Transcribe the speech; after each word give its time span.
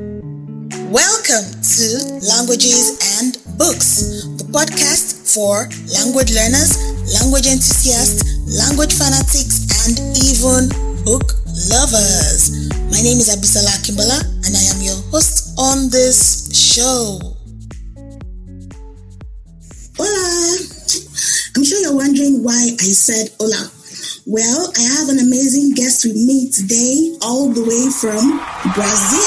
Welcome 0.00 1.44
to 1.60 1.86
Languages 2.24 2.96
and 3.20 3.36
Books, 3.60 4.24
the 4.40 4.48
podcast 4.48 5.28
for 5.28 5.68
language 5.92 6.32
learners, 6.32 6.80
language 7.20 7.44
enthusiasts, 7.44 8.24
language 8.48 8.96
fanatics, 8.96 9.68
and 9.84 10.00
even 10.24 10.72
book 11.04 11.36
lovers. 11.68 12.72
My 12.88 13.04
name 13.04 13.20
is 13.20 13.28
Abisola 13.28 13.76
Kimbala, 13.84 14.24
and 14.48 14.56
I 14.56 14.64
am 14.72 14.80
your 14.80 14.96
host 15.12 15.52
on 15.60 15.90
this 15.92 16.48
show. 16.48 17.20
Hola! 20.00 20.56
I'm 21.56 21.64
sure 21.64 21.78
you're 21.84 21.94
wondering 21.94 22.42
why 22.42 22.72
I 22.80 22.88
said 22.88 23.28
hola. 23.38 23.68
Well, 24.26 24.70
I 24.76 24.82
have 25.00 25.08
an 25.08 25.18
amazing 25.18 25.72
guest 25.72 26.04
with 26.04 26.14
me 26.14 26.50
today, 26.50 27.16
all 27.22 27.48
the 27.48 27.64
way 27.64 27.88
from 27.88 28.36
Brazil. 28.76 29.24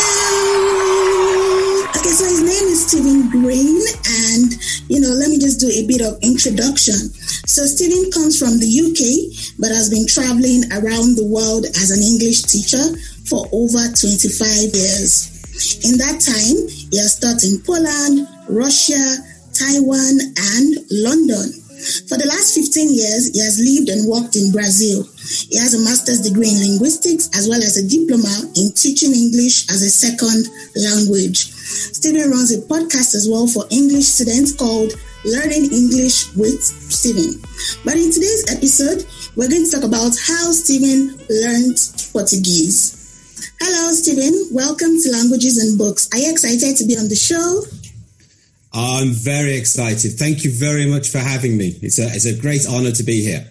Okay, 1.97 2.13
so 2.13 2.25
his 2.29 2.45
name 2.45 2.69
is 2.69 2.85
Stephen 2.85 3.29
Greene, 3.29 3.81
and 4.29 4.53
you 4.89 5.01
know, 5.01 5.09
let 5.09 5.29
me 5.29 5.39
just 5.39 5.59
do 5.59 5.65
a 5.65 5.87
bit 5.87 6.01
of 6.05 6.21
introduction. 6.21 7.09
So, 7.49 7.65
Stephen 7.65 8.11
comes 8.11 8.37
from 8.37 8.59
the 8.59 8.69
UK, 8.69 9.57
but 9.57 9.73
has 9.73 9.89
been 9.89 10.05
traveling 10.05 10.69
around 10.69 11.17
the 11.17 11.25
world 11.25 11.65
as 11.65 11.89
an 11.89 12.03
English 12.03 12.43
teacher 12.43 12.85
for 13.25 13.49
over 13.51 13.81
25 13.97 14.77
years. 14.77 15.33
In 15.89 15.97
that 15.97 16.21
time, 16.21 16.69
he 16.69 16.97
has 17.01 17.17
taught 17.17 17.41
in 17.41 17.57
Poland, 17.65 18.29
Russia, 18.45 19.01
Taiwan, 19.57 20.21
and 20.53 20.85
London. 20.91 21.62
For 21.83 22.15
the 22.15 22.31
last 22.31 22.55
15 22.55 22.95
years, 22.95 23.35
he 23.35 23.43
has 23.43 23.59
lived 23.59 23.91
and 23.91 24.07
worked 24.07 24.39
in 24.39 24.55
Brazil. 24.55 25.03
He 25.51 25.59
has 25.59 25.75
a 25.75 25.83
master's 25.83 26.23
degree 26.23 26.47
in 26.47 26.63
linguistics 26.63 27.27
as 27.35 27.51
well 27.51 27.59
as 27.59 27.75
a 27.75 27.83
diploma 27.83 28.31
in 28.55 28.71
teaching 28.71 29.11
English 29.11 29.67
as 29.67 29.83
a 29.83 29.91
second 29.91 30.47
language. 30.79 31.51
Stephen 31.91 32.31
runs 32.31 32.55
a 32.55 32.63
podcast 32.71 33.15
as 33.19 33.27
well 33.27 33.47
for 33.47 33.67
English 33.67 34.07
students 34.07 34.55
called 34.55 34.95
Learning 35.27 35.67
English 35.75 36.31
with 36.39 36.63
Stephen. 36.63 37.43
But 37.83 37.99
in 37.99 38.15
today's 38.15 38.47
episode, 38.47 39.03
we're 39.35 39.51
going 39.51 39.67
to 39.67 39.71
talk 39.71 39.83
about 39.83 40.15
how 40.15 40.55
Stephen 40.55 41.19
learned 41.27 41.79
Portuguese. 42.15 43.03
Hello, 43.59 43.91
Stephen. 43.91 44.31
Welcome 44.55 45.03
to 45.03 45.11
Languages 45.11 45.59
and 45.59 45.75
Books. 45.75 46.07
Are 46.15 46.19
you 46.19 46.31
excited 46.31 46.79
to 46.79 46.85
be 46.87 46.95
on 46.95 47.11
the 47.11 47.19
show? 47.19 47.82
Uh, 48.73 49.01
I'm 49.01 49.11
very 49.11 49.55
excited. 49.55 50.13
Thank 50.13 50.43
you 50.43 50.51
very 50.51 50.85
much 50.85 51.09
for 51.09 51.19
having 51.19 51.57
me. 51.57 51.77
It's 51.81 51.99
a, 51.99 52.07
it's 52.07 52.25
a 52.25 52.35
great 52.35 52.67
honor 52.67 52.91
to 52.91 53.03
be 53.03 53.23
here. 53.23 53.47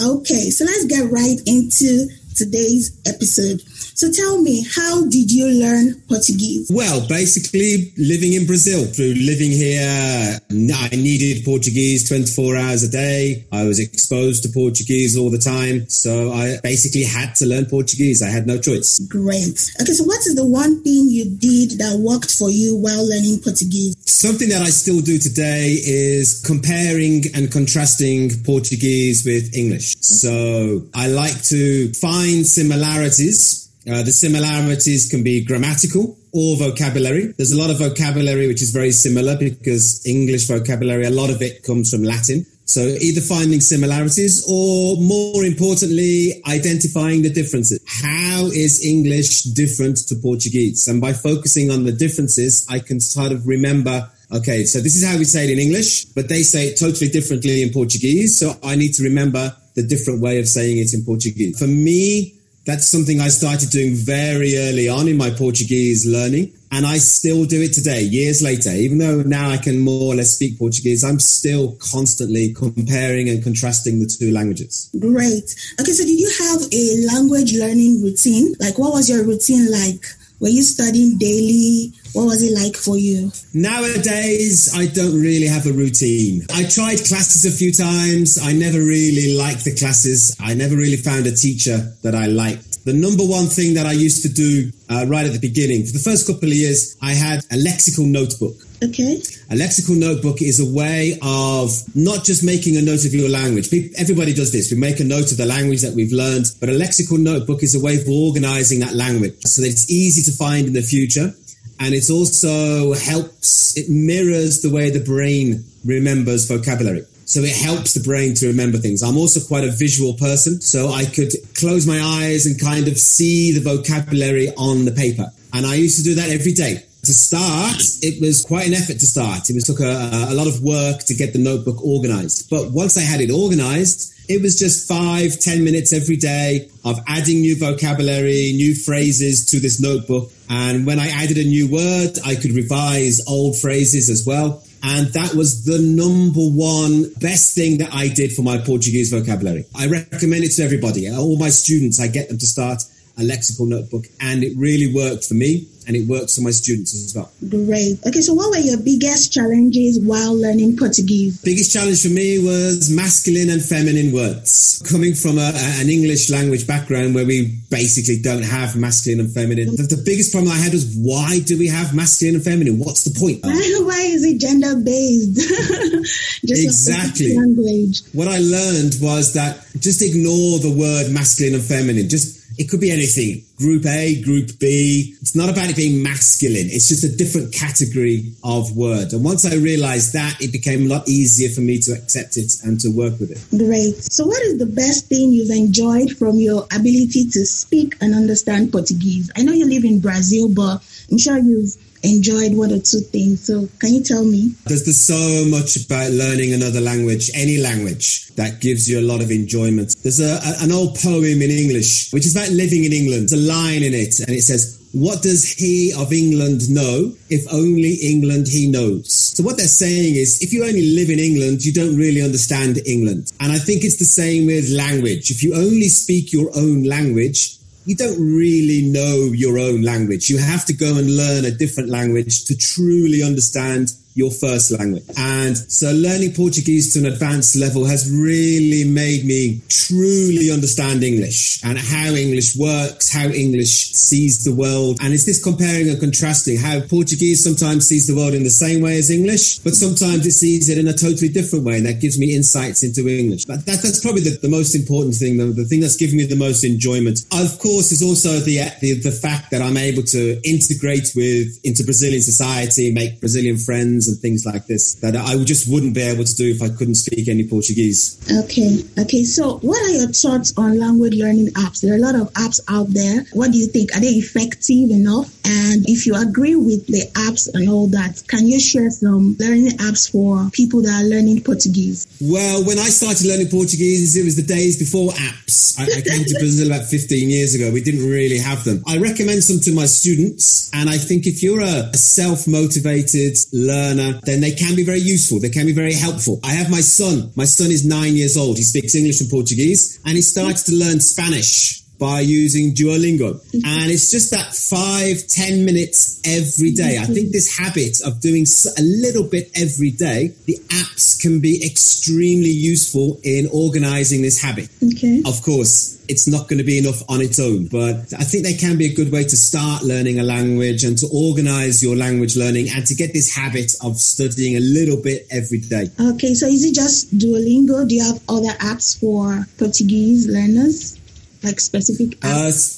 Okay, 0.00 0.50
so 0.50 0.64
let's 0.64 0.84
get 0.86 1.10
right 1.10 1.38
into 1.46 2.08
today's 2.36 3.00
episode. 3.06 3.62
So 3.98 4.12
tell 4.12 4.40
me, 4.40 4.64
how 4.74 5.08
did 5.08 5.32
you 5.32 5.48
learn 5.48 6.00
Portuguese? 6.08 6.70
Well, 6.72 7.06
basically 7.08 7.92
living 7.98 8.32
in 8.34 8.46
Brazil. 8.46 8.84
Through 8.86 9.14
living 9.14 9.50
here, 9.50 10.38
I 10.50 10.88
needed 10.94 11.44
Portuguese 11.44 12.08
24 12.08 12.56
hours 12.56 12.82
a 12.84 12.90
day. 12.90 13.44
I 13.52 13.64
was 13.64 13.80
exposed 13.80 14.42
to 14.44 14.50
Portuguese 14.50 15.16
all 15.16 15.30
the 15.30 15.38
time. 15.38 15.88
So 15.88 16.32
I 16.32 16.58
basically 16.62 17.04
had 17.04 17.34
to 17.36 17.46
learn 17.46 17.66
Portuguese. 17.66 18.22
I 18.22 18.28
had 18.28 18.46
no 18.46 18.58
choice. 18.58 18.98
Great. 19.00 19.58
Okay, 19.80 19.92
so 19.92 20.04
what 20.04 20.20
is 20.20 20.34
the 20.34 20.46
one 20.46 20.82
thing 20.82 21.08
you 21.08 21.24
did 21.30 21.78
that 21.78 21.98
worked 21.98 22.30
for 22.30 22.50
you 22.50 22.76
while 22.76 23.08
learning 23.08 23.40
Portuguese? 23.42 23.96
Something 24.00 24.48
that 24.50 24.62
I 24.62 24.70
still 24.70 25.00
do 25.00 25.18
today 25.18 25.76
is 25.84 26.42
comparing 26.46 27.24
and 27.34 27.50
contrasting 27.50 28.30
Portuguese 28.44 29.24
with 29.24 29.54
English. 29.56 29.96
Mm-hmm. 29.96 30.14
So 30.14 30.88
I 30.94 31.08
like 31.08 31.42
to 31.44 31.92
find 31.94 32.46
similarities 32.46 33.67
uh, 33.90 34.02
the 34.02 34.12
similarities 34.12 35.08
can 35.08 35.22
be 35.22 35.44
grammatical 35.44 36.18
or 36.32 36.56
vocabulary. 36.56 37.32
There's 37.36 37.52
a 37.52 37.58
lot 37.58 37.70
of 37.70 37.78
vocabulary 37.78 38.46
which 38.46 38.62
is 38.62 38.70
very 38.70 38.92
similar 38.92 39.36
because 39.36 40.04
English 40.06 40.46
vocabulary, 40.46 41.04
a 41.04 41.10
lot 41.10 41.30
of 41.30 41.40
it 41.42 41.62
comes 41.62 41.90
from 41.90 42.02
Latin. 42.02 42.44
So 42.64 42.82
either 42.82 43.22
finding 43.22 43.60
similarities 43.60 44.44
or 44.46 44.98
more 44.98 45.42
importantly, 45.42 46.42
identifying 46.46 47.22
the 47.22 47.30
differences. 47.30 47.80
How 47.86 48.44
is 48.46 48.84
English 48.84 49.42
different 49.44 49.96
to 50.08 50.16
Portuguese? 50.16 50.86
And 50.86 51.00
by 51.00 51.14
focusing 51.14 51.70
on 51.70 51.84
the 51.84 51.92
differences, 51.92 52.66
I 52.68 52.80
can 52.80 53.00
sort 53.00 53.32
of 53.32 53.46
remember 53.46 54.10
okay, 54.30 54.64
so 54.64 54.78
this 54.80 54.94
is 54.94 55.08
how 55.08 55.16
we 55.16 55.24
say 55.24 55.44
it 55.44 55.50
in 55.50 55.58
English, 55.58 56.04
but 56.06 56.28
they 56.28 56.42
say 56.42 56.68
it 56.68 56.78
totally 56.78 57.08
differently 57.08 57.62
in 57.62 57.70
Portuguese. 57.70 58.38
So 58.38 58.52
I 58.62 58.76
need 58.76 58.92
to 58.94 59.02
remember 59.02 59.56
the 59.74 59.82
different 59.82 60.20
way 60.20 60.38
of 60.38 60.46
saying 60.46 60.76
it 60.76 60.92
in 60.92 61.02
Portuguese. 61.02 61.58
For 61.58 61.66
me, 61.66 62.37
that's 62.68 62.86
something 62.86 63.18
I 63.18 63.28
started 63.28 63.70
doing 63.70 63.94
very 63.94 64.58
early 64.58 64.90
on 64.90 65.08
in 65.08 65.16
my 65.16 65.30
Portuguese 65.30 66.04
learning. 66.06 66.52
And 66.70 66.84
I 66.84 66.98
still 66.98 67.46
do 67.46 67.62
it 67.62 67.72
today, 67.72 68.02
years 68.02 68.42
later. 68.42 68.68
Even 68.68 68.98
though 68.98 69.22
now 69.22 69.48
I 69.48 69.56
can 69.56 69.78
more 69.78 70.12
or 70.12 70.16
less 70.16 70.32
speak 70.32 70.58
Portuguese, 70.58 71.02
I'm 71.02 71.18
still 71.18 71.78
constantly 71.80 72.52
comparing 72.52 73.30
and 73.30 73.42
contrasting 73.42 74.00
the 74.00 74.06
two 74.06 74.32
languages. 74.32 74.90
Great. 74.98 75.56
Okay, 75.80 75.92
so 75.92 76.04
did 76.04 76.20
you 76.20 76.30
have 76.40 76.60
a 76.70 77.06
language 77.06 77.54
learning 77.54 78.02
routine? 78.02 78.54
Like, 78.60 78.78
what 78.78 78.92
was 78.92 79.08
your 79.08 79.24
routine 79.24 79.72
like? 79.72 80.04
Were 80.40 80.48
you 80.48 80.62
studying 80.62 81.18
daily? 81.18 81.92
What 82.12 82.26
was 82.26 82.42
it 82.44 82.54
like 82.54 82.76
for 82.76 82.96
you? 82.96 83.32
Nowadays, 83.54 84.70
I 84.72 84.86
don't 84.86 85.20
really 85.20 85.48
have 85.48 85.66
a 85.66 85.72
routine. 85.72 86.46
I 86.54 86.62
tried 86.62 87.04
classes 87.04 87.44
a 87.44 87.50
few 87.50 87.72
times. 87.72 88.38
I 88.40 88.52
never 88.52 88.78
really 88.78 89.36
liked 89.36 89.64
the 89.64 89.74
classes. 89.74 90.36
I 90.38 90.54
never 90.54 90.76
really 90.76 90.96
found 90.96 91.26
a 91.26 91.34
teacher 91.34 91.92
that 92.02 92.14
I 92.14 92.26
liked. 92.26 92.84
The 92.84 92.92
number 92.92 93.24
one 93.24 93.46
thing 93.46 93.74
that 93.74 93.86
I 93.86 93.92
used 93.92 94.22
to 94.22 94.28
do 94.28 94.70
uh, 94.88 95.06
right 95.08 95.26
at 95.26 95.32
the 95.32 95.40
beginning, 95.40 95.84
for 95.84 95.92
the 95.92 95.98
first 95.98 96.26
couple 96.28 96.48
of 96.48 96.54
years, 96.54 96.96
I 97.02 97.14
had 97.14 97.40
a 97.50 97.58
lexical 97.58 98.06
notebook. 98.06 98.54
Okay. 98.82 99.14
A 99.50 99.54
lexical 99.54 99.98
notebook 99.98 100.40
is 100.40 100.60
a 100.60 100.76
way 100.76 101.18
of 101.22 101.70
not 101.96 102.24
just 102.24 102.44
making 102.44 102.76
a 102.76 102.82
note 102.82 103.04
of 103.04 103.12
your 103.12 103.28
language. 103.28 103.72
Everybody 103.96 104.32
does 104.32 104.52
this. 104.52 104.70
We 104.70 104.78
make 104.78 105.00
a 105.00 105.04
note 105.04 105.32
of 105.32 105.36
the 105.36 105.46
language 105.46 105.82
that 105.82 105.94
we've 105.94 106.12
learned, 106.12 106.46
but 106.60 106.68
a 106.68 106.72
lexical 106.72 107.18
notebook 107.18 107.62
is 107.62 107.74
a 107.74 107.80
way 107.80 108.00
of 108.00 108.08
organizing 108.08 108.80
that 108.80 108.94
language 108.94 109.34
so 109.44 109.62
that 109.62 109.68
it's 109.68 109.90
easy 109.90 110.22
to 110.30 110.36
find 110.36 110.68
in 110.68 110.74
the 110.74 110.82
future 110.82 111.34
and 111.80 111.94
it 111.94 112.10
also 112.10 112.92
helps 112.94 113.76
it 113.76 113.88
mirrors 113.88 114.62
the 114.62 114.70
way 114.70 114.90
the 114.90 115.00
brain 115.00 115.64
remembers 115.84 116.46
vocabulary 116.46 117.04
so 117.24 117.40
it 117.40 117.54
helps 117.54 117.94
the 117.94 118.00
brain 118.00 118.34
to 118.34 118.46
remember 118.46 118.78
things 118.78 119.02
i'm 119.02 119.16
also 119.16 119.40
quite 119.46 119.64
a 119.64 119.70
visual 119.70 120.14
person 120.14 120.60
so 120.60 120.88
i 120.88 121.04
could 121.04 121.32
close 121.54 121.86
my 121.86 122.00
eyes 122.00 122.46
and 122.46 122.60
kind 122.60 122.88
of 122.88 122.98
see 122.98 123.52
the 123.52 123.60
vocabulary 123.60 124.48
on 124.56 124.84
the 124.84 124.92
paper 124.92 125.30
and 125.52 125.66
i 125.66 125.74
used 125.74 125.96
to 125.98 126.02
do 126.02 126.14
that 126.14 126.30
every 126.30 126.52
day 126.52 126.82
to 127.04 127.14
start, 127.14 127.80
it 128.02 128.20
was 128.20 128.44
quite 128.44 128.66
an 128.66 128.74
effort 128.74 128.98
to 128.98 129.06
start. 129.06 129.48
It 129.48 129.54
was 129.54 129.64
took 129.64 129.80
a, 129.80 130.26
a, 130.30 130.34
lot 130.34 130.46
of 130.46 130.62
work 130.62 131.00
to 131.04 131.14
get 131.14 131.32
the 131.32 131.38
notebook 131.38 131.82
organized. 131.84 132.50
But 132.50 132.72
once 132.72 132.98
I 132.98 133.02
had 133.02 133.20
it 133.20 133.30
organized, 133.30 134.12
it 134.28 134.42
was 134.42 134.58
just 134.58 134.86
five, 134.88 135.38
ten 135.38 135.64
minutes 135.64 135.92
every 135.92 136.16
day 136.16 136.68
of 136.84 136.98
adding 137.06 137.40
new 137.40 137.56
vocabulary, 137.56 138.52
new 138.54 138.74
phrases 138.74 139.46
to 139.46 139.60
this 139.60 139.80
notebook. 139.80 140.30
And 140.50 140.86
when 140.86 140.98
I 140.98 141.08
added 141.08 141.38
a 141.38 141.44
new 141.44 141.70
word, 141.70 142.18
I 142.26 142.34
could 142.34 142.52
revise 142.52 143.26
old 143.26 143.56
phrases 143.56 144.10
as 144.10 144.26
well. 144.26 144.62
And 144.82 145.08
that 145.14 145.34
was 145.34 145.64
the 145.64 145.78
number 145.78 146.40
one 146.40 147.12
best 147.20 147.54
thing 147.54 147.78
that 147.78 147.92
I 147.92 148.08
did 148.08 148.32
for 148.32 148.42
my 148.42 148.58
Portuguese 148.58 149.10
vocabulary. 149.10 149.64
I 149.74 149.86
recommend 149.86 150.44
it 150.44 150.50
to 150.52 150.62
everybody. 150.62 151.10
All 151.10 151.38
my 151.38 151.48
students, 151.48 152.00
I 152.00 152.06
get 152.06 152.28
them 152.28 152.38
to 152.38 152.46
start 152.46 152.82
a 153.18 153.22
lexical 153.22 153.66
notebook 153.66 154.04
and 154.20 154.44
it 154.44 154.56
really 154.56 154.94
worked 154.94 155.24
for 155.24 155.34
me 155.34 155.66
and 155.88 155.96
it 155.96 156.06
works 156.06 156.36
for 156.36 156.42
my 156.42 156.50
students 156.50 156.94
as 156.94 157.16
well. 157.16 157.32
Great. 157.48 157.98
Okay, 158.06 158.20
so 158.20 158.34
what 158.34 158.50
were 158.50 158.58
your 158.58 158.76
biggest 158.76 159.32
challenges 159.32 159.98
while 159.98 160.36
learning 160.36 160.76
Portuguese? 160.76 161.40
Biggest 161.40 161.72
challenge 161.72 162.02
for 162.02 162.12
me 162.12 162.38
was 162.38 162.90
masculine 162.90 163.48
and 163.48 163.64
feminine 163.64 164.12
words. 164.12 164.84
Coming 164.88 165.14
from 165.14 165.38
a, 165.38 165.50
an 165.80 165.88
English 165.88 166.30
language 166.30 166.66
background 166.66 167.14
where 167.14 167.24
we 167.24 167.58
basically 167.70 168.20
don't 168.20 168.44
have 168.44 168.76
masculine 168.76 169.20
and 169.20 169.32
feminine, 169.32 169.74
the, 169.76 169.88
the 169.88 170.02
biggest 170.04 170.30
problem 170.30 170.52
I 170.52 170.58
had 170.60 170.72
was 170.72 170.94
why 170.94 171.40
do 171.40 171.58
we 171.58 171.68
have 171.68 171.94
masculine 171.94 172.36
and 172.36 172.44
feminine? 172.44 172.78
What's 172.78 173.04
the 173.04 173.18
point? 173.18 173.40
Why 173.88 174.00
is 174.04 174.24
it 174.24 174.38
gender 174.38 174.76
based? 174.76 175.40
exactly. 176.42 177.34
Language. 177.36 178.02
What 178.12 178.28
I 178.28 178.38
learned 178.38 178.96
was 179.00 179.32
that 179.32 179.64
just 179.78 180.02
ignore 180.02 180.58
the 180.58 180.74
word 180.76 181.10
masculine 181.10 181.54
and 181.54 181.62
feminine. 181.62 182.08
Just 182.08 182.37
it 182.58 182.68
could 182.68 182.80
be 182.80 182.90
anything. 182.90 183.44
Group 183.56 183.86
A, 183.86 184.20
Group 184.22 184.58
B. 184.58 185.16
It's 185.20 185.34
not 185.34 185.48
about 185.48 185.70
it 185.70 185.76
being 185.76 186.02
masculine. 186.02 186.66
It's 186.70 186.88
just 186.88 187.04
a 187.04 187.16
different 187.16 187.52
category 187.52 188.32
of 188.44 188.76
word. 188.76 189.12
And 189.12 189.24
once 189.24 189.46
I 189.46 189.54
realized 189.54 190.12
that, 190.12 190.40
it 190.40 190.52
became 190.52 190.86
a 190.86 190.88
lot 190.88 191.08
easier 191.08 191.48
for 191.50 191.60
me 191.60 191.78
to 191.78 191.92
accept 191.92 192.36
it 192.36 192.52
and 192.64 192.80
to 192.80 192.88
work 192.88 193.18
with 193.20 193.30
it. 193.30 193.56
Great. 193.56 193.96
So, 194.12 194.26
what 194.26 194.42
is 194.42 194.58
the 194.58 194.66
best 194.66 195.06
thing 195.06 195.32
you've 195.32 195.50
enjoyed 195.50 196.16
from 196.18 196.36
your 196.36 196.64
ability 196.74 197.30
to 197.30 197.46
speak 197.46 197.96
and 198.00 198.14
understand 198.14 198.72
Portuguese? 198.72 199.30
I 199.36 199.42
know 199.42 199.52
you 199.52 199.66
live 199.66 199.84
in 199.84 200.00
Brazil, 200.00 200.48
but 200.52 200.82
I'm 201.10 201.18
sure 201.18 201.38
you've 201.38 201.76
enjoyed 202.02 202.54
one 202.54 202.72
or 202.72 202.78
two 202.78 203.00
things. 203.00 203.44
So 203.46 203.68
can 203.78 203.94
you 203.94 204.02
tell 204.02 204.24
me? 204.24 204.54
There's, 204.66 204.88
so 204.98 205.44
much 205.48 205.76
about 205.76 206.10
learning 206.10 206.52
another 206.52 206.80
language, 206.80 207.30
any 207.34 207.58
language, 207.58 208.28
that 208.34 208.60
gives 208.60 208.88
you 208.88 209.00
a 209.00 209.06
lot 209.06 209.22
of 209.22 209.30
enjoyment. 209.30 209.94
There's 210.02 210.20
a, 210.20 210.38
a, 210.38 210.64
an 210.64 210.72
old 210.72 210.96
poem 210.98 211.24
in 211.24 211.50
English, 211.50 212.12
which 212.12 212.26
is 212.26 212.34
about 212.34 212.50
living 212.50 212.84
in 212.84 212.92
England. 212.92 213.28
There's 213.28 213.40
a 213.40 213.46
line 213.46 213.82
in 213.82 213.94
it, 213.94 214.18
and 214.20 214.30
it 214.30 214.42
says, 214.42 214.78
what 214.92 215.22
does 215.22 215.44
he 215.44 215.92
of 215.92 216.12
England 216.12 216.70
know 216.70 217.12
if 217.28 217.44
only 217.52 217.94
England 217.94 218.48
he 218.48 218.70
knows? 218.70 219.12
So 219.12 219.42
what 219.42 219.56
they're 219.56 219.66
saying 219.66 220.16
is 220.16 220.42
if 220.42 220.52
you 220.52 220.64
only 220.64 220.94
live 220.94 221.10
in 221.10 221.18
England, 221.18 221.64
you 221.64 221.72
don't 221.72 221.96
really 221.96 222.22
understand 222.22 222.80
England. 222.86 223.30
And 223.40 223.52
I 223.52 223.58
think 223.58 223.84
it's 223.84 223.98
the 223.98 224.04
same 224.04 224.46
with 224.46 224.70
language. 224.70 225.30
If 225.30 225.42
you 225.42 225.54
only 225.54 225.88
speak 225.88 226.32
your 226.32 226.50
own 226.56 226.84
language, 226.84 227.57
you 227.84 227.96
don't 227.96 228.18
really 228.18 228.82
know 228.82 229.30
your 229.32 229.58
own 229.58 229.82
language. 229.82 230.28
You 230.28 230.38
have 230.38 230.64
to 230.66 230.72
go 230.72 230.96
and 230.96 231.16
learn 231.16 231.44
a 231.44 231.50
different 231.50 231.88
language 231.88 232.44
to 232.44 232.56
truly 232.56 233.22
understand 233.22 233.92
your 234.18 234.32
first 234.32 234.72
language. 234.72 235.04
And 235.16 235.56
so 235.56 235.92
learning 235.92 236.34
Portuguese 236.34 236.92
to 236.94 236.98
an 236.98 237.06
advanced 237.06 237.54
level 237.54 237.84
has 237.84 238.10
really 238.10 238.82
made 238.82 239.24
me 239.24 239.62
truly 239.68 240.50
understand 240.50 241.04
English 241.04 241.62
and 241.62 241.78
how 241.78 242.10
English 242.18 242.56
works, 242.56 243.12
how 243.12 243.28
English 243.28 243.92
sees 243.94 244.42
the 244.42 244.52
world. 244.52 244.98
And 245.00 245.14
it's 245.14 245.24
this 245.24 245.42
comparing 245.42 245.88
and 245.88 246.00
contrasting 246.00 246.58
how 246.58 246.80
Portuguese 246.80 247.44
sometimes 247.44 247.86
sees 247.86 248.08
the 248.08 248.16
world 248.16 248.34
in 248.34 248.42
the 248.42 248.50
same 248.50 248.82
way 248.82 248.98
as 248.98 249.08
English, 249.08 249.60
but 249.60 249.74
sometimes 249.74 250.26
it 250.26 250.32
sees 250.32 250.68
it 250.68 250.78
in 250.78 250.88
a 250.88 250.92
totally 250.92 251.28
different 251.28 251.64
way. 251.64 251.76
And 251.76 251.86
that 251.86 252.00
gives 252.00 252.18
me 252.18 252.34
insights 252.34 252.82
into 252.82 253.06
English. 253.06 253.44
But 253.44 253.66
that, 253.66 253.82
that's 253.82 254.00
probably 254.00 254.22
the, 254.22 254.36
the 254.42 254.50
most 254.50 254.74
important 254.74 255.14
thing, 255.14 255.36
the, 255.36 255.46
the 255.46 255.64
thing 255.64 255.78
that's 255.78 255.96
given 255.96 256.16
me 256.16 256.26
the 256.26 256.34
most 256.34 256.64
enjoyment. 256.64 257.24
Of 257.30 257.60
course, 257.60 257.92
is 257.92 258.02
also 258.02 258.40
the, 258.40 258.66
the, 258.80 258.98
the 258.98 259.12
fact 259.12 259.52
that 259.52 259.62
I'm 259.62 259.76
able 259.76 260.02
to 260.02 260.40
integrate 260.42 261.12
with 261.14 261.60
into 261.62 261.84
Brazilian 261.84 262.22
society, 262.22 262.92
make 262.92 263.20
Brazilian 263.20 263.58
friends 263.58 264.07
and 264.08 264.18
things 264.18 264.44
like 264.46 264.66
this 264.66 264.94
that 264.96 265.16
I 265.16 265.36
just 265.44 265.70
wouldn't 265.70 265.94
be 265.94 266.02
able 266.02 266.24
to 266.24 266.34
do 266.34 266.50
if 266.50 266.62
I 266.62 266.68
couldn't 266.68 266.96
speak 266.96 267.28
any 267.28 267.46
Portuguese. 267.46 268.18
Okay, 268.44 268.84
okay. 268.98 269.24
So, 269.24 269.58
what 269.58 269.80
are 269.82 269.92
your 269.92 270.08
thoughts 270.08 270.52
on 270.56 270.78
language 270.78 271.14
learning 271.14 271.48
apps? 271.48 271.80
There 271.80 271.92
are 271.92 271.96
a 271.96 272.00
lot 272.00 272.14
of 272.14 272.32
apps 272.34 272.60
out 272.68 272.88
there. 272.88 273.24
What 273.32 273.52
do 273.52 273.58
you 273.58 273.66
think? 273.66 273.94
Are 273.96 274.00
they 274.00 274.18
effective 274.18 274.90
enough? 274.90 275.34
And 275.44 275.88
if 275.88 276.06
you 276.06 276.14
agree 276.14 276.56
with 276.56 276.86
the 276.86 277.08
apps 277.14 277.48
and 277.52 277.68
all 277.68 277.86
that, 277.88 278.22
can 278.26 278.46
you 278.46 278.60
share 278.60 278.90
some 278.90 279.36
learning 279.38 279.78
apps 279.78 280.10
for 280.10 280.50
people 280.50 280.82
that 280.82 281.02
are 281.02 281.08
learning 281.08 281.42
Portuguese? 281.42 282.06
Well, 282.20 282.64
when 282.64 282.78
I 282.78 282.90
started 282.90 283.26
learning 283.26 283.48
Portuguese, 283.48 284.16
it 284.16 284.24
was 284.24 284.36
the 284.36 284.42
days 284.42 284.78
before 284.78 285.12
apps. 285.12 285.78
I, 285.78 285.84
I 285.84 286.00
came 286.02 286.24
to 286.24 286.34
Brazil 286.38 286.66
about 286.66 286.84
15 286.86 287.30
years 287.30 287.54
ago. 287.54 287.70
We 287.72 287.82
didn't 287.82 288.04
really 288.08 288.38
have 288.38 288.64
them. 288.64 288.82
I 288.86 288.98
recommend 288.98 289.42
some 289.44 289.60
to 289.60 289.72
my 289.72 289.86
students, 289.86 290.70
and 290.74 290.90
I 290.90 290.98
think 290.98 291.26
if 291.26 291.42
you're 291.42 291.60
a 291.60 291.94
self 291.94 292.46
motivated 292.46 293.36
learner, 293.52 293.87
learner, 293.88 294.20
then 294.24 294.40
they 294.40 294.52
can 294.52 294.74
be 294.76 294.84
very 294.84 295.00
useful. 295.00 295.40
They 295.40 295.50
can 295.50 295.66
be 295.66 295.72
very 295.72 295.94
helpful. 295.94 296.40
I 296.44 296.52
have 296.52 296.70
my 296.70 296.80
son. 296.80 297.32
My 297.36 297.44
son 297.44 297.70
is 297.70 297.84
nine 297.84 298.16
years 298.16 298.36
old. 298.36 298.56
He 298.56 298.62
speaks 298.62 298.94
English 298.94 299.20
and 299.20 299.30
Portuguese, 299.30 300.00
and 300.04 300.14
he 300.16 300.22
started 300.22 300.64
to 300.66 300.74
learn 300.74 301.00
Spanish 301.00 301.82
by 301.98 302.20
using 302.20 302.74
Duolingo. 302.74 303.34
Mm-hmm. 303.34 303.66
And 303.66 303.90
it's 303.90 304.10
just 304.10 304.30
that 304.30 304.54
five, 304.54 305.26
ten 305.26 305.64
minutes 305.64 306.20
every 306.24 306.72
day. 306.72 306.98
I 306.98 307.04
think 307.04 307.28
mm-hmm. 307.28 307.32
this 307.32 307.58
habit 307.58 308.00
of 308.04 308.20
doing 308.20 308.46
a 308.78 308.82
little 308.82 309.24
bit 309.24 309.50
every 309.54 309.90
day, 309.90 310.34
the 310.46 310.58
apps 310.68 311.20
can 311.20 311.40
be 311.40 311.64
extremely 311.64 312.50
useful 312.50 313.20
in 313.22 313.48
organizing 313.52 314.22
this 314.22 314.40
habit. 314.40 314.68
Okay. 314.82 315.22
Of 315.26 315.42
course, 315.42 315.98
it's 316.08 316.26
not 316.26 316.48
going 316.48 316.58
to 316.58 316.64
be 316.64 316.78
enough 316.78 317.02
on 317.08 317.20
its 317.20 317.38
own. 317.38 317.66
But 317.66 318.12
I 318.18 318.24
think 318.24 318.44
they 318.44 318.54
can 318.54 318.78
be 318.78 318.86
a 318.86 318.94
good 318.94 319.12
way 319.12 319.24
to 319.24 319.36
start 319.36 319.82
learning 319.82 320.18
a 320.18 320.22
language 320.22 320.84
and 320.84 320.96
to 320.98 321.06
organize 321.12 321.82
your 321.82 321.96
language 321.96 322.36
learning 322.36 322.68
and 322.74 322.86
to 322.86 322.94
get 322.94 323.12
this 323.12 323.34
habit 323.34 323.74
of 323.82 323.98
studying 323.98 324.56
a 324.56 324.60
little 324.60 325.00
bit 325.00 325.26
every 325.30 325.58
day. 325.58 325.90
Okay, 326.00 326.34
so 326.34 326.46
is 326.46 326.64
it 326.64 326.74
just 326.74 327.16
Duolingo? 327.18 327.86
Do 327.86 327.94
you 327.94 328.04
have 328.04 328.22
other 328.28 328.52
apps 328.58 328.98
for 328.98 329.46
Portuguese 329.58 330.26
learners? 330.28 330.97
Like 331.42 331.60
specific 331.60 332.18
uh, 332.24 332.28
apps? 332.28 332.77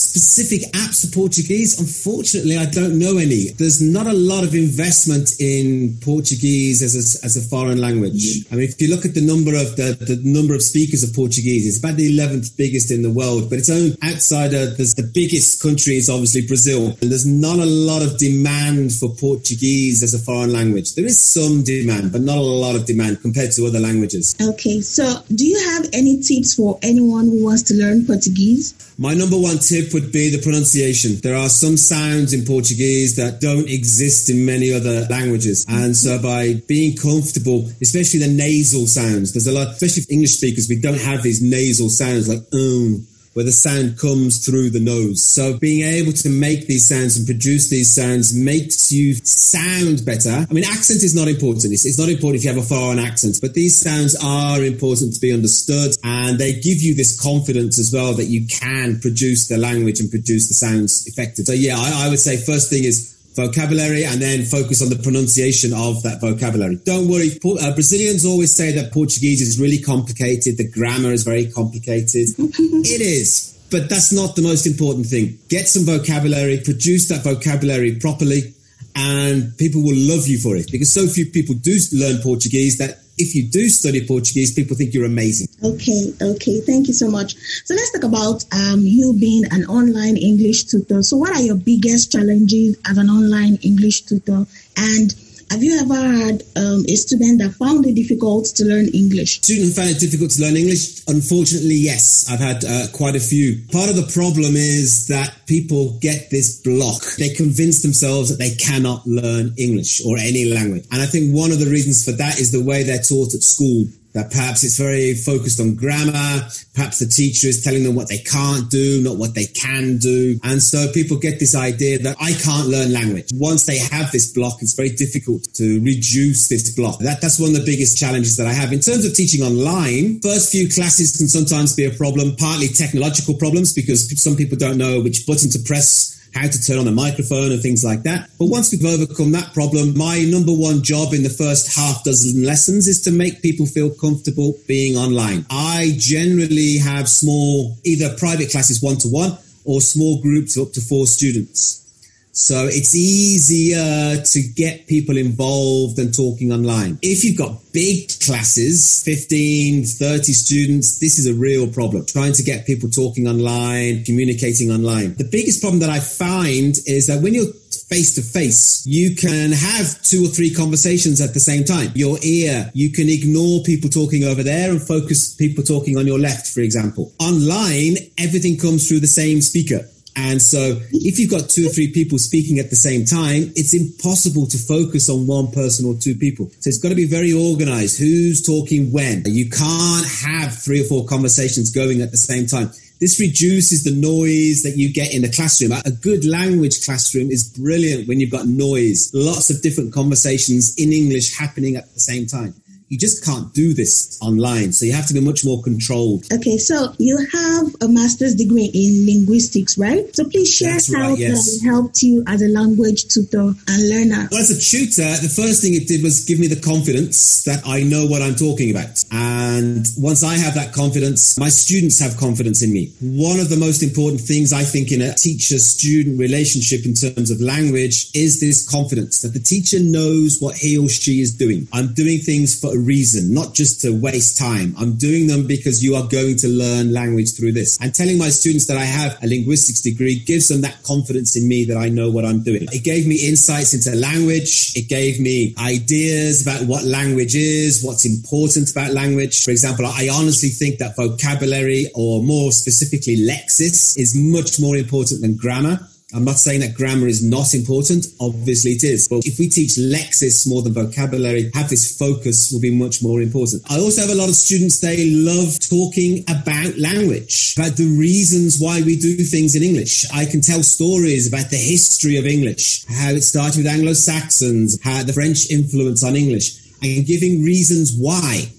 specific 0.00 0.72
apps 0.72 1.06
for 1.06 1.12
Portuguese? 1.14 1.78
Unfortunately, 1.78 2.56
I 2.56 2.66
don't 2.66 2.98
know 2.98 3.18
any. 3.18 3.50
There's 3.50 3.80
not 3.80 4.06
a 4.06 4.12
lot 4.12 4.44
of 4.44 4.54
investment 4.54 5.30
in 5.38 5.98
Portuguese 6.00 6.82
as 6.82 6.94
a, 6.94 7.24
as 7.24 7.36
a 7.36 7.42
foreign 7.42 7.80
language. 7.80 8.44
Mm-hmm. 8.44 8.54
I 8.54 8.56
mean, 8.56 8.68
if 8.68 8.80
you 8.80 8.88
look 8.88 9.04
at 9.04 9.14
the 9.14 9.20
number 9.20 9.54
of 9.54 9.76
the, 9.76 9.96
the 10.00 10.20
number 10.24 10.54
of 10.54 10.62
speakers 10.62 11.02
of 11.02 11.14
Portuguese, 11.14 11.66
it's 11.66 11.78
about 11.78 11.96
the 11.96 12.16
11th 12.16 12.56
biggest 12.56 12.90
in 12.90 13.02
the 13.02 13.10
world, 13.10 13.50
but 13.50 13.58
it's 13.58 13.70
only 13.70 13.96
outside 14.02 14.54
of 14.54 14.76
there's 14.76 14.94
the 14.94 15.10
biggest 15.14 15.62
country 15.62 15.96
is 15.96 16.08
obviously 16.08 16.46
Brazil. 16.46 16.96
And 17.00 17.10
there's 17.10 17.26
not 17.26 17.58
a 17.58 17.66
lot 17.66 18.02
of 18.02 18.18
demand 18.18 18.92
for 18.92 19.14
Portuguese 19.14 20.02
as 20.02 20.14
a 20.14 20.18
foreign 20.18 20.52
language. 20.52 20.94
There 20.94 21.04
is 21.04 21.20
some 21.20 21.62
demand, 21.62 22.12
but 22.12 22.22
not 22.22 22.38
a 22.38 22.40
lot 22.40 22.76
of 22.76 22.86
demand 22.86 23.20
compared 23.20 23.52
to 23.52 23.66
other 23.66 23.80
languages. 23.80 24.36
Okay. 24.40 24.80
So 24.80 25.22
do 25.34 25.46
you 25.46 25.58
have 25.70 25.88
any 25.92 26.20
tips 26.20 26.54
for 26.54 26.78
anyone 26.82 27.26
who 27.26 27.44
wants 27.44 27.62
to 27.64 27.74
learn 27.74 28.06
Portuguese? 28.06 28.74
My 29.00 29.14
number 29.14 29.38
one 29.38 29.60
tip 29.60 29.94
would 29.94 30.12
be 30.12 30.28
the 30.28 30.42
pronunciation. 30.42 31.16
There 31.22 31.34
are 31.34 31.48
some 31.48 31.78
sounds 31.78 32.34
in 32.34 32.44
Portuguese 32.44 33.16
that 33.16 33.40
don't 33.40 33.66
exist 33.66 34.28
in 34.28 34.44
many 34.44 34.74
other 34.74 35.06
languages. 35.08 35.64
And 35.70 35.96
so 35.96 36.20
by 36.20 36.60
being 36.68 36.98
comfortable, 36.98 37.70
especially 37.80 38.20
the 38.20 38.28
nasal 38.28 38.86
sounds, 38.86 39.32
there's 39.32 39.46
a 39.46 39.52
lot, 39.52 39.68
especially 39.68 40.02
for 40.02 40.12
English 40.12 40.32
speakers, 40.32 40.68
we 40.68 40.78
don't 40.78 41.00
have 41.00 41.22
these 41.22 41.40
nasal 41.40 41.88
sounds 41.88 42.28
like, 42.28 42.42
um, 42.52 43.06
where 43.34 43.44
the 43.44 43.52
sound 43.52 43.98
comes 43.98 44.44
through 44.44 44.70
the 44.70 44.80
nose. 44.80 45.22
So 45.22 45.56
being 45.58 45.86
able 45.86 46.12
to 46.12 46.28
make 46.28 46.66
these 46.66 46.88
sounds 46.88 47.16
and 47.16 47.26
produce 47.26 47.70
these 47.70 47.94
sounds 47.94 48.34
makes 48.34 48.90
you 48.90 49.14
sound 49.14 50.04
better. 50.04 50.46
I 50.48 50.52
mean, 50.52 50.64
accent 50.64 51.02
is 51.02 51.14
not 51.14 51.28
important. 51.28 51.72
It's, 51.72 51.86
it's 51.86 51.98
not 51.98 52.08
important 52.08 52.40
if 52.40 52.44
you 52.44 52.52
have 52.54 52.62
a 52.62 52.66
foreign 52.66 52.98
accent, 52.98 53.38
but 53.40 53.54
these 53.54 53.76
sounds 53.76 54.16
are 54.22 54.62
important 54.62 55.14
to 55.14 55.20
be 55.20 55.32
understood 55.32 55.92
and 56.02 56.38
they 56.38 56.54
give 56.54 56.82
you 56.82 56.94
this 56.94 57.20
confidence 57.20 57.78
as 57.78 57.92
well 57.92 58.14
that 58.14 58.26
you 58.26 58.46
can 58.46 58.98
produce 59.00 59.48
the 59.48 59.58
language 59.58 60.00
and 60.00 60.10
produce 60.10 60.48
the 60.48 60.54
sounds 60.54 61.06
effective. 61.06 61.46
So 61.46 61.52
yeah, 61.52 61.76
I, 61.78 62.06
I 62.06 62.08
would 62.08 62.18
say 62.18 62.36
first 62.36 62.70
thing 62.70 62.84
is 62.84 63.19
vocabulary 63.34 64.04
and 64.04 64.20
then 64.20 64.44
focus 64.44 64.82
on 64.82 64.88
the 64.88 64.96
pronunciation 64.96 65.72
of 65.72 66.02
that 66.02 66.20
vocabulary. 66.20 66.76
Don't 66.84 67.08
worry. 67.08 67.38
Uh, 67.44 67.74
Brazilians 67.74 68.24
always 68.24 68.54
say 68.54 68.72
that 68.72 68.92
Portuguese 68.92 69.40
is 69.40 69.60
really 69.60 69.78
complicated. 69.78 70.56
The 70.56 70.68
grammar 70.68 71.12
is 71.12 71.22
very 71.22 71.50
complicated. 71.50 72.28
it 72.38 73.00
is, 73.00 73.56
but 73.70 73.88
that's 73.88 74.12
not 74.12 74.36
the 74.36 74.42
most 74.42 74.66
important 74.66 75.06
thing. 75.06 75.38
Get 75.48 75.68
some 75.68 75.84
vocabulary, 75.84 76.60
produce 76.64 77.08
that 77.08 77.22
vocabulary 77.22 77.96
properly, 77.96 78.54
and 78.94 79.56
people 79.56 79.82
will 79.82 79.96
love 79.96 80.26
you 80.26 80.38
for 80.38 80.56
it 80.56 80.70
because 80.70 80.92
so 80.92 81.06
few 81.06 81.26
people 81.26 81.54
do 81.54 81.76
learn 81.92 82.20
Portuguese 82.22 82.78
that 82.78 82.98
if 83.20 83.34
you 83.34 83.44
do 83.44 83.68
study 83.68 84.06
Portuguese, 84.06 84.54
people 84.54 84.76
think 84.76 84.94
you're 84.94 85.04
amazing. 85.04 85.46
Okay, 85.62 86.12
okay. 86.22 86.60
Thank 86.60 86.88
you 86.88 86.94
so 86.94 87.10
much. 87.10 87.34
So 87.64 87.74
let's 87.74 87.92
talk 87.92 88.04
about 88.04 88.44
um, 88.52 88.80
you 88.80 89.14
being 89.18 89.44
an 89.50 89.66
online 89.66 90.16
English 90.16 90.64
tutor. 90.64 91.02
So, 91.02 91.16
what 91.18 91.36
are 91.36 91.42
your 91.42 91.56
biggest 91.56 92.12
challenges 92.12 92.78
as 92.88 92.96
an 92.96 93.10
online 93.10 93.58
English 93.62 94.02
tutor? 94.02 94.46
And 94.76 95.14
have 95.50 95.62
you 95.64 95.78
ever 95.80 95.94
had 95.94 96.42
um, 96.56 96.84
a 96.88 96.94
student 96.94 97.40
that 97.42 97.52
found 97.54 97.84
it 97.84 97.94
difficult 97.94 98.46
to 98.56 98.64
learn 98.64 98.86
English? 98.94 99.42
Student 99.42 99.74
found 99.74 99.90
it 99.90 99.98
difficult 99.98 100.30
to 100.32 100.42
learn 100.42 100.56
English? 100.56 101.02
Unfortunately, 101.08 101.74
yes. 101.74 102.26
I've 102.30 102.38
had 102.38 102.64
uh, 102.64 102.86
quite 102.92 103.16
a 103.16 103.20
few. 103.20 103.60
Part 103.72 103.90
of 103.90 103.96
the 103.96 104.08
problem 104.14 104.54
is 104.54 105.08
that 105.08 105.34
people 105.46 105.98
get 106.00 106.30
this 106.30 106.60
block. 106.62 107.02
They 107.18 107.30
convince 107.30 107.82
themselves 107.82 108.30
that 108.30 108.38
they 108.38 108.54
cannot 108.54 109.04
learn 109.06 109.52
English 109.58 110.06
or 110.06 110.18
any 110.18 110.44
language. 110.44 110.86
And 110.92 111.02
I 111.02 111.06
think 111.06 111.34
one 111.34 111.50
of 111.50 111.58
the 111.58 111.70
reasons 111.70 112.04
for 112.04 112.12
that 112.12 112.38
is 112.38 112.52
the 112.52 112.62
way 112.62 112.84
they're 112.84 113.02
taught 113.02 113.34
at 113.34 113.42
school 113.42 113.86
that 114.12 114.30
perhaps 114.30 114.64
it's 114.64 114.78
very 114.78 115.14
focused 115.14 115.60
on 115.60 115.74
grammar. 115.74 116.46
Perhaps 116.74 116.98
the 116.98 117.06
teacher 117.06 117.48
is 117.48 117.62
telling 117.62 117.84
them 117.84 117.94
what 117.94 118.08
they 118.08 118.18
can't 118.18 118.70
do, 118.70 119.02
not 119.02 119.16
what 119.16 119.34
they 119.34 119.46
can 119.46 119.98
do. 119.98 120.38
And 120.42 120.62
so 120.62 120.90
people 120.92 121.16
get 121.18 121.38
this 121.38 121.54
idea 121.54 121.98
that 122.00 122.16
I 122.20 122.32
can't 122.32 122.68
learn 122.68 122.92
language. 122.92 123.30
Once 123.34 123.66
they 123.66 123.78
have 123.78 124.10
this 124.10 124.32
block, 124.32 124.62
it's 124.62 124.74
very 124.74 124.90
difficult 124.90 125.44
to 125.54 125.80
reduce 125.80 126.48
this 126.48 126.74
block. 126.74 126.98
That, 127.00 127.20
that's 127.20 127.38
one 127.38 127.50
of 127.50 127.56
the 127.56 127.64
biggest 127.64 127.98
challenges 127.98 128.36
that 128.36 128.46
I 128.46 128.52
have. 128.52 128.72
In 128.72 128.80
terms 128.80 129.04
of 129.04 129.14
teaching 129.14 129.42
online, 129.42 130.20
first 130.20 130.50
few 130.52 130.68
classes 130.68 131.16
can 131.16 131.28
sometimes 131.28 131.74
be 131.74 131.84
a 131.84 131.90
problem, 131.90 132.36
partly 132.36 132.68
technological 132.68 133.34
problems 133.34 133.72
because 133.72 134.10
some 134.20 134.36
people 134.36 134.56
don't 134.56 134.78
know 134.78 135.00
which 135.00 135.26
button 135.26 135.50
to 135.50 135.58
press 135.60 136.19
how 136.34 136.46
to 136.46 136.62
turn 136.62 136.78
on 136.78 136.86
a 136.86 136.92
microphone 136.92 137.52
and 137.52 137.60
things 137.60 137.84
like 137.84 138.02
that. 138.04 138.30
But 138.38 138.46
once 138.46 138.72
we've 138.72 138.84
overcome 138.84 139.32
that 139.32 139.52
problem, 139.52 139.96
my 139.96 140.24
number 140.24 140.52
one 140.52 140.82
job 140.82 141.12
in 141.12 141.22
the 141.22 141.30
first 141.30 141.74
half 141.74 142.04
dozen 142.04 142.44
lessons 142.44 142.88
is 142.88 143.02
to 143.02 143.10
make 143.10 143.42
people 143.42 143.66
feel 143.66 143.90
comfortable 143.90 144.54
being 144.66 144.96
online. 144.96 145.44
I 145.50 145.94
generally 145.98 146.78
have 146.78 147.08
small, 147.08 147.76
either 147.84 148.16
private 148.16 148.50
classes 148.50 148.82
one 148.82 148.96
to 148.98 149.08
one 149.08 149.36
or 149.64 149.80
small 149.80 150.20
groups 150.20 150.56
of 150.56 150.68
up 150.68 150.72
to 150.74 150.80
four 150.80 151.06
students. 151.06 151.89
So 152.32 152.66
it's 152.66 152.94
easier 152.94 154.22
to 154.22 154.42
get 154.54 154.86
people 154.86 155.16
involved 155.16 155.96
than 155.96 156.12
talking 156.12 156.52
online. 156.52 156.98
If 157.02 157.24
you've 157.24 157.36
got 157.36 157.58
big 157.72 158.08
classes, 158.20 159.02
15, 159.04 159.84
30 159.84 160.32
students, 160.32 160.98
this 161.00 161.18
is 161.18 161.26
a 161.26 161.34
real 161.34 161.66
problem. 161.66 162.06
Trying 162.06 162.34
to 162.34 162.42
get 162.42 162.66
people 162.66 162.88
talking 162.88 163.26
online, 163.26 164.04
communicating 164.04 164.70
online. 164.70 165.14
The 165.14 165.28
biggest 165.30 165.60
problem 165.60 165.80
that 165.80 165.90
I 165.90 165.98
find 165.98 166.76
is 166.86 167.08
that 167.08 167.22
when 167.22 167.34
you're 167.34 167.52
face 167.90 168.14
to 168.14 168.22
face. 168.22 168.86
You 168.86 169.16
can 169.16 169.50
have 169.50 170.00
two 170.02 170.24
or 170.24 170.28
three 170.28 170.54
conversations 170.54 171.20
at 171.20 171.34
the 171.34 171.40
same 171.40 171.64
time. 171.64 171.90
Your 171.96 172.18
ear, 172.22 172.70
you 172.72 172.90
can 172.90 173.08
ignore 173.08 173.62
people 173.64 173.90
talking 173.90 174.22
over 174.22 174.44
there 174.44 174.70
and 174.70 174.80
focus 174.80 175.34
people 175.34 175.64
talking 175.64 175.98
on 175.98 176.06
your 176.06 176.18
left, 176.18 176.46
for 176.46 176.60
example. 176.60 177.12
Online, 177.18 177.96
everything 178.16 178.56
comes 178.56 178.86
through 178.86 179.00
the 179.00 179.08
same 179.08 179.40
speaker. 179.40 179.88
And 180.16 180.40
so 180.40 180.80
if 180.92 181.18
you've 181.18 181.30
got 181.30 181.48
two 181.48 181.66
or 181.66 181.70
three 181.70 181.92
people 181.92 182.18
speaking 182.18 182.58
at 182.58 182.70
the 182.70 182.76
same 182.76 183.04
time, 183.04 183.52
it's 183.56 183.74
impossible 183.74 184.46
to 184.48 184.58
focus 184.58 185.08
on 185.08 185.26
one 185.26 185.50
person 185.50 185.86
or 185.86 185.94
two 185.94 186.14
people. 186.14 186.50
So 186.60 186.68
it's 186.68 186.78
got 186.78 186.90
to 186.90 186.94
be 186.94 187.06
very 187.06 187.32
organized. 187.32 187.98
Who's 187.98 188.44
talking 188.44 188.92
when? 188.92 189.22
You 189.26 189.48
can't 189.48 190.06
have 190.06 190.54
three 190.54 190.82
or 190.82 190.84
four 190.84 191.06
conversations 191.06 191.70
going 191.70 192.02
at 192.02 192.10
the 192.10 192.16
same 192.16 192.46
time. 192.46 192.70
This 193.00 193.18
reduces 193.18 193.82
the 193.82 193.94
noise 193.94 194.62
that 194.62 194.76
you 194.76 194.92
get 194.92 195.14
in 195.14 195.22
the 195.22 195.30
classroom. 195.30 195.72
A 195.72 195.90
good 195.90 196.24
language 196.26 196.84
classroom 196.84 197.30
is 197.30 197.48
brilliant 197.48 198.08
when 198.08 198.20
you've 198.20 198.30
got 198.30 198.46
noise, 198.46 199.10
lots 199.14 199.48
of 199.48 199.62
different 199.62 199.94
conversations 199.94 200.74
in 200.76 200.92
English 200.92 201.38
happening 201.38 201.76
at 201.76 201.92
the 201.94 202.00
same 202.00 202.26
time 202.26 202.54
you 202.90 202.98
just 202.98 203.24
can't 203.24 203.54
do 203.54 203.72
this 203.72 204.18
online. 204.20 204.72
So 204.72 204.84
you 204.84 204.92
have 204.92 205.06
to 205.06 205.14
be 205.14 205.20
much 205.20 205.44
more 205.44 205.62
controlled. 205.62 206.24
Okay, 206.32 206.58
so 206.58 206.92
you 206.98 207.16
have 207.32 207.66
a 207.80 207.88
master's 207.88 208.34
degree 208.34 208.68
in 208.74 209.06
linguistics, 209.06 209.78
right? 209.78 210.04
So 210.14 210.28
please 210.28 210.52
share 210.52 210.72
That's 210.72 210.92
how 210.92 211.10
right, 211.10 211.18
yes. 211.18 211.60
that 211.60 211.64
helped 211.64 212.02
you 212.02 212.24
as 212.26 212.42
a 212.42 212.48
language 212.48 213.06
tutor 213.06 213.54
and 213.68 213.88
learner. 213.88 214.28
Well, 214.32 214.40
as 214.40 214.50
a 214.50 214.58
tutor, 214.58 215.06
the 215.22 215.32
first 215.32 215.62
thing 215.62 215.74
it 215.74 215.86
did 215.86 216.02
was 216.02 216.24
give 216.24 216.40
me 216.40 216.48
the 216.48 216.60
confidence 216.60 217.44
that 217.44 217.62
I 217.64 217.84
know 217.84 218.06
what 218.06 218.22
I'm 218.22 218.34
talking 218.34 218.72
about. 218.72 219.04
And 219.12 219.86
once 219.96 220.24
I 220.24 220.34
have 220.34 220.54
that 220.54 220.72
confidence, 220.74 221.38
my 221.38 221.48
students 221.48 222.00
have 222.00 222.16
confidence 222.16 222.60
in 222.60 222.72
me. 222.72 222.92
One 223.00 223.38
of 223.38 223.50
the 223.50 223.56
most 223.56 223.84
important 223.84 224.20
things 224.20 224.52
I 224.52 224.64
think 224.64 224.90
in 224.90 225.00
a 225.00 225.14
teacher 225.14 225.60
student 225.60 226.18
relationship 226.18 226.84
in 226.84 226.94
terms 226.94 227.30
of 227.30 227.40
language 227.40 228.10
is 228.14 228.40
this 228.40 228.68
confidence 228.68 229.22
that 229.22 229.32
the 229.32 229.38
teacher 229.38 229.78
knows 229.80 230.38
what 230.40 230.56
he 230.56 230.76
or 230.76 230.88
she 230.88 231.20
is 231.20 231.32
doing. 231.32 231.68
I'm 231.72 231.94
doing 231.94 232.18
things 232.18 232.58
for 232.58 232.74
a 232.74 232.79
reason, 232.84 233.32
not 233.34 233.54
just 233.54 233.80
to 233.82 233.90
waste 233.90 234.38
time. 234.38 234.74
I'm 234.78 234.96
doing 234.96 235.26
them 235.26 235.46
because 235.46 235.82
you 235.82 235.96
are 235.96 236.06
going 236.06 236.36
to 236.38 236.48
learn 236.48 236.92
language 236.92 237.36
through 237.36 237.52
this. 237.52 237.78
And 237.80 237.94
telling 237.94 238.18
my 238.18 238.28
students 238.28 238.66
that 238.66 238.76
I 238.76 238.84
have 238.84 239.22
a 239.22 239.26
linguistics 239.26 239.80
degree 239.80 240.18
gives 240.18 240.48
them 240.48 240.62
that 240.62 240.82
confidence 240.82 241.36
in 241.36 241.48
me 241.48 241.64
that 241.66 241.76
I 241.76 241.88
know 241.88 242.10
what 242.10 242.24
I'm 242.24 242.42
doing. 242.42 242.66
It 242.72 242.84
gave 242.84 243.06
me 243.06 243.16
insights 243.26 243.74
into 243.74 243.96
language. 243.98 244.72
It 244.76 244.88
gave 244.88 245.20
me 245.20 245.54
ideas 245.58 246.42
about 246.42 246.66
what 246.66 246.84
language 246.84 247.34
is, 247.34 247.82
what's 247.84 248.04
important 248.06 248.70
about 248.70 248.92
language. 248.92 249.44
For 249.44 249.50
example, 249.50 249.86
I 249.86 250.08
honestly 250.12 250.50
think 250.50 250.78
that 250.78 250.96
vocabulary 250.96 251.90
or 251.94 252.22
more 252.22 252.52
specifically 252.52 253.16
lexis 253.16 253.98
is 253.98 254.14
much 254.14 254.60
more 254.60 254.76
important 254.76 255.22
than 255.22 255.36
grammar. 255.36 255.80
I'm 256.12 256.24
not 256.24 256.38
saying 256.38 256.60
that 256.60 256.74
grammar 256.74 257.06
is 257.06 257.22
not 257.22 257.54
important. 257.54 258.06
Obviously 258.20 258.72
it 258.72 258.84
is. 258.84 259.08
But 259.08 259.26
if 259.26 259.38
we 259.38 259.48
teach 259.48 259.76
lexis 259.76 260.48
more 260.48 260.62
than 260.62 260.72
vocabulary, 260.72 261.50
have 261.54 261.68
this 261.68 261.96
focus 261.96 262.50
will 262.52 262.60
be 262.60 262.74
much 262.74 263.02
more 263.02 263.20
important. 263.20 263.62
I 263.70 263.78
also 263.78 264.02
have 264.02 264.10
a 264.10 264.14
lot 264.14 264.28
of 264.28 264.34
students, 264.34 264.80
they 264.80 265.10
love 265.10 265.58
talking 265.60 266.24
about 266.28 266.76
language, 266.78 267.54
about 267.56 267.76
the 267.76 267.86
reasons 267.98 268.58
why 268.60 268.82
we 268.82 268.96
do 268.96 269.16
things 269.16 269.54
in 269.54 269.62
English. 269.62 270.04
I 270.12 270.24
can 270.24 270.40
tell 270.40 270.62
stories 270.62 271.28
about 271.28 271.50
the 271.50 271.56
history 271.56 272.16
of 272.16 272.26
English, 272.26 272.84
how 272.86 273.10
it 273.10 273.22
started 273.22 273.58
with 273.58 273.66
Anglo-Saxons, 273.66 274.80
how 274.82 275.02
the 275.02 275.12
French 275.12 275.50
influence 275.50 276.02
on 276.02 276.16
English, 276.16 276.58
and 276.82 277.06
giving 277.06 277.44
reasons 277.44 277.92
why 277.96 278.50